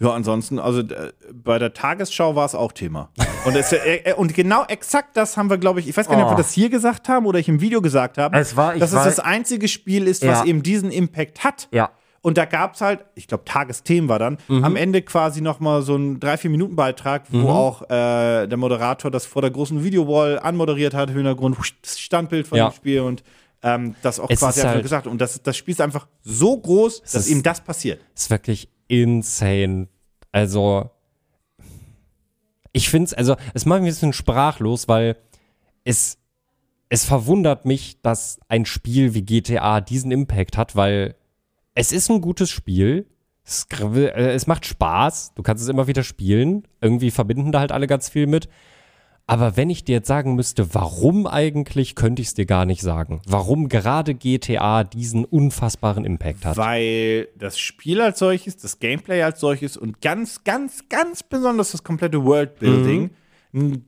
[0.00, 3.10] ja, ansonsten, also äh, bei der Tagesschau war es auch Thema.
[3.44, 6.16] Und, es, äh, äh, und genau exakt das haben wir, glaube ich, ich weiß gar
[6.16, 8.74] nicht, ob wir das hier gesagt haben oder ich im Video gesagt habe, Es war-
[8.76, 10.44] dass es war- das einzige Spiel ist, was Ja.
[10.44, 11.68] eben diesen Impact hat.
[11.72, 11.90] Ja.
[12.20, 15.82] Und da gab es halt, ich glaube, Tagesthemen war dann, am Ende quasi noch mal
[15.82, 21.10] so ein 3-4-Minuten-Beitrag, wo auch äh, der Moderator das vor der großen Videowall anmoderiert hat,
[21.10, 22.68] im Hintergrund das Standbild von Ja.
[22.70, 23.22] dem Spiel und
[23.62, 25.06] ähm, das auch Es quasi einfach halt- gesagt.
[25.06, 28.00] Und das, das Spiel ist einfach so groß, dass ihm das passiert.
[28.14, 29.88] ist wirklich insane.
[30.32, 30.90] Also,
[32.72, 35.16] ich finde es, also, es macht mich ein bisschen sprachlos, weil
[35.84, 36.18] es,
[36.88, 41.14] es verwundert mich, dass ein Spiel wie GTA diesen Impact hat, weil
[41.74, 43.06] es ist ein gutes Spiel.
[43.44, 45.34] Es, äh, es macht Spaß.
[45.34, 46.66] Du kannst es immer wieder spielen.
[46.80, 48.48] Irgendwie verbinden da halt alle ganz viel mit.
[49.30, 52.80] Aber wenn ich dir jetzt sagen müsste, warum eigentlich, könnte ich es dir gar nicht
[52.80, 53.20] sagen.
[53.26, 56.56] Warum gerade GTA diesen unfassbaren Impact hat.
[56.56, 61.84] Weil das Spiel als solches, das Gameplay als solches und ganz, ganz, ganz besonders das
[61.84, 63.10] komplette Worldbuilding
[63.52, 63.60] Mhm.
[63.62, 63.84] einen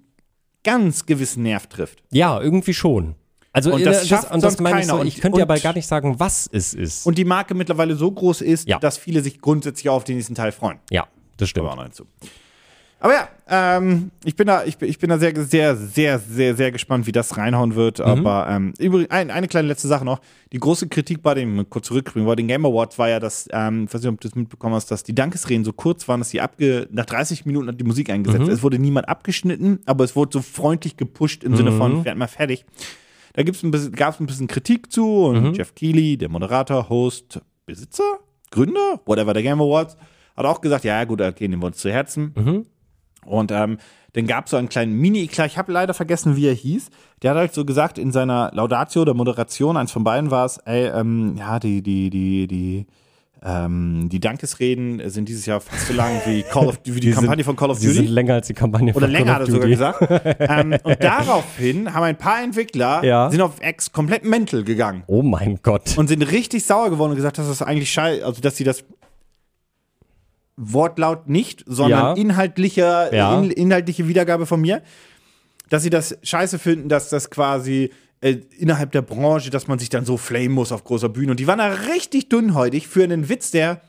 [0.63, 2.03] ganz gewissen Nerv trifft.
[2.13, 3.15] Ja, irgendwie schon.
[3.53, 5.51] Also Und äh, das schafft und das meine ich so, ich Und- könnte dir und-
[5.51, 7.07] aber gar nicht sagen, was es ist.
[7.07, 8.79] Und die Marke mittlerweile so groß ist, Ja.
[8.79, 10.79] dass viele sich grundsätzlich auf den nächsten Teil freuen.
[10.91, 11.07] ja,
[11.39, 11.65] das stimmt.
[11.65, 12.05] Aber auch noch hinzu.
[13.03, 16.55] Aber ja, ähm, ich bin da, ich, bin- ich bin da sehr, sehr, sehr, sehr,
[16.55, 17.99] sehr gespannt, wie das reinhauen wird.
[17.99, 18.05] Mhm.
[18.05, 20.21] Aber ähm, übrigens, ein, eine kleine letzte Sache noch.
[20.53, 23.85] Die große Kritik bei dem, kurz zurückspringen, bei den Game Awards war ja, dass, ähm,
[23.89, 26.29] ich weiß nicht, ob du das mitbekommen hast, dass die Dankesreden so kurz waren, dass
[26.29, 28.45] die abge, nach 30 Minuten hat die Musik eingesetzt.
[28.47, 28.51] Mhm.
[28.53, 31.79] Es wurde niemand abgeschnitten, aber es wurde so freundlich gepusht im Sinne Mhm.
[31.79, 32.67] von, werden mal fertig.
[33.33, 35.55] Da gibt's ein bisschen, gab es ein bisschen Kritik zu und Mhm.
[35.55, 38.19] Jeff Keighley, der Moderator, Host, Besitzer,
[38.51, 39.97] Gründer, whatever, der Game Awards,
[40.37, 42.67] hat auch gesagt, ja gut, okay, nehmen wir uns zu Herzen.
[43.31, 43.79] Und ähm,
[44.13, 46.91] dann gab es so einen kleinen Mini-Eklat, ich habe leider vergessen, wie er hieß.
[47.23, 50.59] Der hat halt so gesagt in seiner Laudatio oder Moderation, eins von beiden war es,
[50.65, 52.87] ey, ähm, ja, die, die, die, die,
[53.43, 57.13] ähm, die Dankesreden sind dieses Jahr fast so lang wie Call of wie die, Die
[57.13, 58.13] Kampagne sind- von Call of Sie sind Duty.
[58.15, 60.11] länger als die Kampagne Oder von länger Call hat of er sogar Duty.
[60.11, 60.37] gesagt.
[60.41, 63.31] ähm, und daraufhin haben ein paar Entwickler Ja.
[63.31, 65.97] sind auf X komplett mental gegangen Oh mein Gott.
[65.97, 68.85] und sind richtig sauer geworden und gesagt, dass das eigentlich scheiße, also dass sie das
[70.63, 72.23] Wortlaut nicht, sondern Ja.
[72.23, 73.41] inhaltlicher, Ja.
[73.41, 74.83] in, inhaltliche Wiedergabe von mir,
[75.71, 77.91] dass sie das scheiße finden, dass das quasi
[78.23, 81.31] äh, innerhalb der Branche, dass man sich dann so flamen muss auf großer Bühne.
[81.31, 83.81] Und die waren da richtig dünnhäutig für einen Witz, der,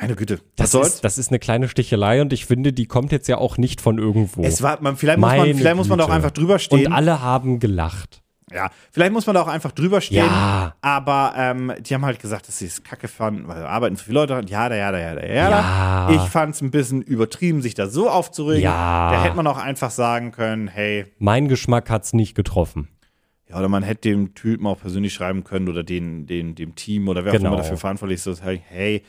[0.00, 0.94] meine Güte, Das soll's?
[0.94, 3.82] ist, das ist eine kleine Stichelei und ich finde, die kommt jetzt ja auch nicht
[3.82, 4.42] von irgendwo.
[4.42, 6.10] Es war, man, vielleicht muss man, vielleicht muss man Güte.
[6.10, 6.86] einfach drüber stehen.
[6.86, 8.22] und alle haben gelacht.
[8.52, 10.24] Ja, vielleicht muss man da auch einfach drüber stehen.
[10.26, 10.76] Ja.
[10.80, 14.04] Aber ähm, die haben halt gesagt, dass sie es kacke fanden, weil da arbeiten zu
[14.04, 14.40] viele Leute.
[14.48, 16.10] Ja, da, ja, da, ja, da, ja.
[16.12, 18.62] Ich fand es ein bisschen übertrieben, sich da so aufzuregen.
[18.62, 19.10] Ja.
[19.10, 22.86] Da hätte man auch einfach sagen können, hey, Mein Geschmack hat's nicht getroffen.
[23.48, 27.08] ja, oder man hätte dem Typen auch persönlich schreiben können oder den, den, dem Team
[27.08, 27.48] oder wer Genau.
[27.48, 29.02] auch immer dafür verantwortlich ist, so, hey,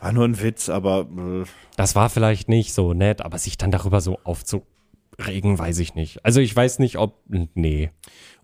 [0.00, 1.44] war nur ein Witz, aber äh,
[1.76, 6.24] Das war vielleicht nicht so nett, aber sich dann darüber so aufzuregen, weiß ich nicht.
[6.24, 7.20] Also ich weiß nicht, ob.
[7.54, 7.90] Nee.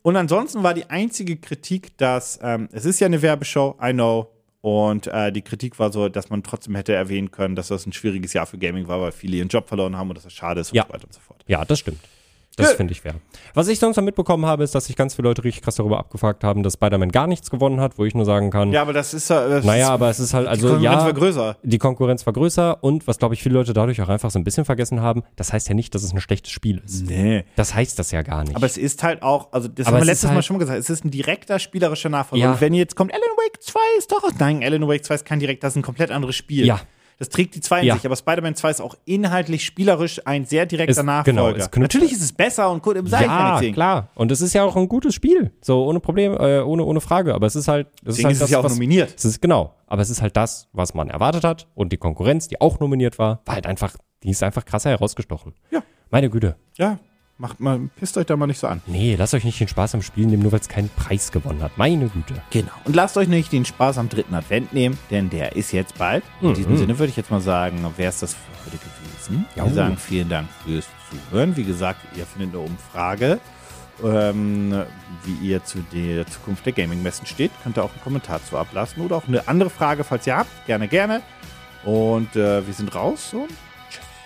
[0.03, 4.29] Und ansonsten war die einzige Kritik, dass ähm, es ist ja eine Werbeshow, I know.
[4.61, 7.93] Und äh, die Kritik war so, dass man trotzdem hätte erwähnen können, dass das ein
[7.93, 10.61] schwieriges Jahr für Gaming war, weil viele ihren Job verloren haben und dass das schade
[10.61, 10.83] ist Ja.
[10.83, 11.45] und so weiter und so fort.
[11.47, 12.01] Ja, das stimmt.
[12.65, 13.15] Das finde ich fair.
[13.55, 15.99] Was ich sonst noch mitbekommen habe, ist, dass sich ganz viele Leute richtig krass darüber
[15.99, 18.93] abgefragt haben, dass Spider-Man gar nichts gewonnen hat, wo ich nur sagen kann, Ja, aber
[18.93, 19.49] das ist ja.
[19.49, 21.57] Das naja, aber es ist halt, die also Konkurrenz ja, war größer.
[21.63, 24.45] die Konkurrenz war größer und was, glaube ich, viele Leute dadurch auch einfach so ein
[24.45, 27.07] bisschen vergessen haben, das heißt ja nicht, dass es ein schlechtes Spiel ist.
[27.09, 27.45] Nee.
[27.57, 28.57] Das heißt das ja gar nicht.
[28.57, 30.61] Aber es ist halt auch, also das Aber haben wir letztes Mal halt- schon mal
[30.61, 32.45] gesagt, es ist ein direkter spielerischer Nachfolger.
[32.45, 32.53] Ja.
[32.53, 35.41] Und wenn jetzt kommt, Alan Wake 2 ist doch, nein, Alan Wake 2 ist kein
[35.41, 36.67] direkt, das ist ein komplett anderes Spiel.
[36.67, 36.81] Ja.
[37.19, 37.95] Das trägt die 2 in Ja.
[37.97, 41.53] sich, aber Spider-Man 2 ist auch inhaltlich, spielerisch ein sehr direkter Es- Nachfolger.
[41.53, 44.09] genau, knüpft- Natürlich ist es besser und gut im Seil ja, klar.
[44.15, 45.51] Und es ist ja auch ein gutes Spiel.
[45.61, 47.35] So, ohne Problem, äh, ohne, ohne Frage.
[47.35, 49.15] Aber es ist halt, es Deswegen halt ist es ja auch was, nominiert.
[49.17, 49.75] Es ist genau.
[49.89, 51.67] Aber es ist halt das, was man erwartet hat.
[51.75, 55.55] Und die Konkurrenz, die auch nominiert war, war halt einfach, die ist einfach krasser herausgestochen.
[55.71, 55.83] Ja.
[56.11, 56.57] Meine Güte.
[56.77, 56.99] Ja,
[57.39, 58.83] macht mal, pisst euch da mal nicht so an.
[58.87, 61.63] Nee, lasst euch nicht den Spaß am Spiel nehmen, nur weil es keinen Preis gewonnen
[61.63, 61.79] hat.
[61.79, 62.35] Meine Güte.
[62.51, 62.73] Genau.
[62.85, 66.25] Und lasst euch nicht den Spaß am dritten Advent nehmen, denn der ist jetzt bald.
[66.41, 66.55] In Mhm.
[66.55, 69.47] diesem Sinne würde ich jetzt mal sagen, wäre es das für heute gewesen.
[69.55, 69.71] Wir Ja.
[69.71, 70.87] sagen vielen Dank fürs
[71.31, 71.57] Zuhören.
[71.57, 73.39] Wie gesagt, ihr findet eine Umfrage,
[74.05, 74.83] ähm,
[75.25, 77.51] wie ihr zu der Zukunft der Gaming-Messen steht.
[77.63, 80.67] Könnt ihr auch einen Kommentar zu ablassen oder auch eine andere Frage, falls ihr habt.
[80.67, 81.23] Gerne, gerne.
[81.85, 83.49] Und äh, wir sind raus und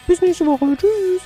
[0.06, 0.66] Bis nächste Woche.
[0.76, 1.22] Tschüss.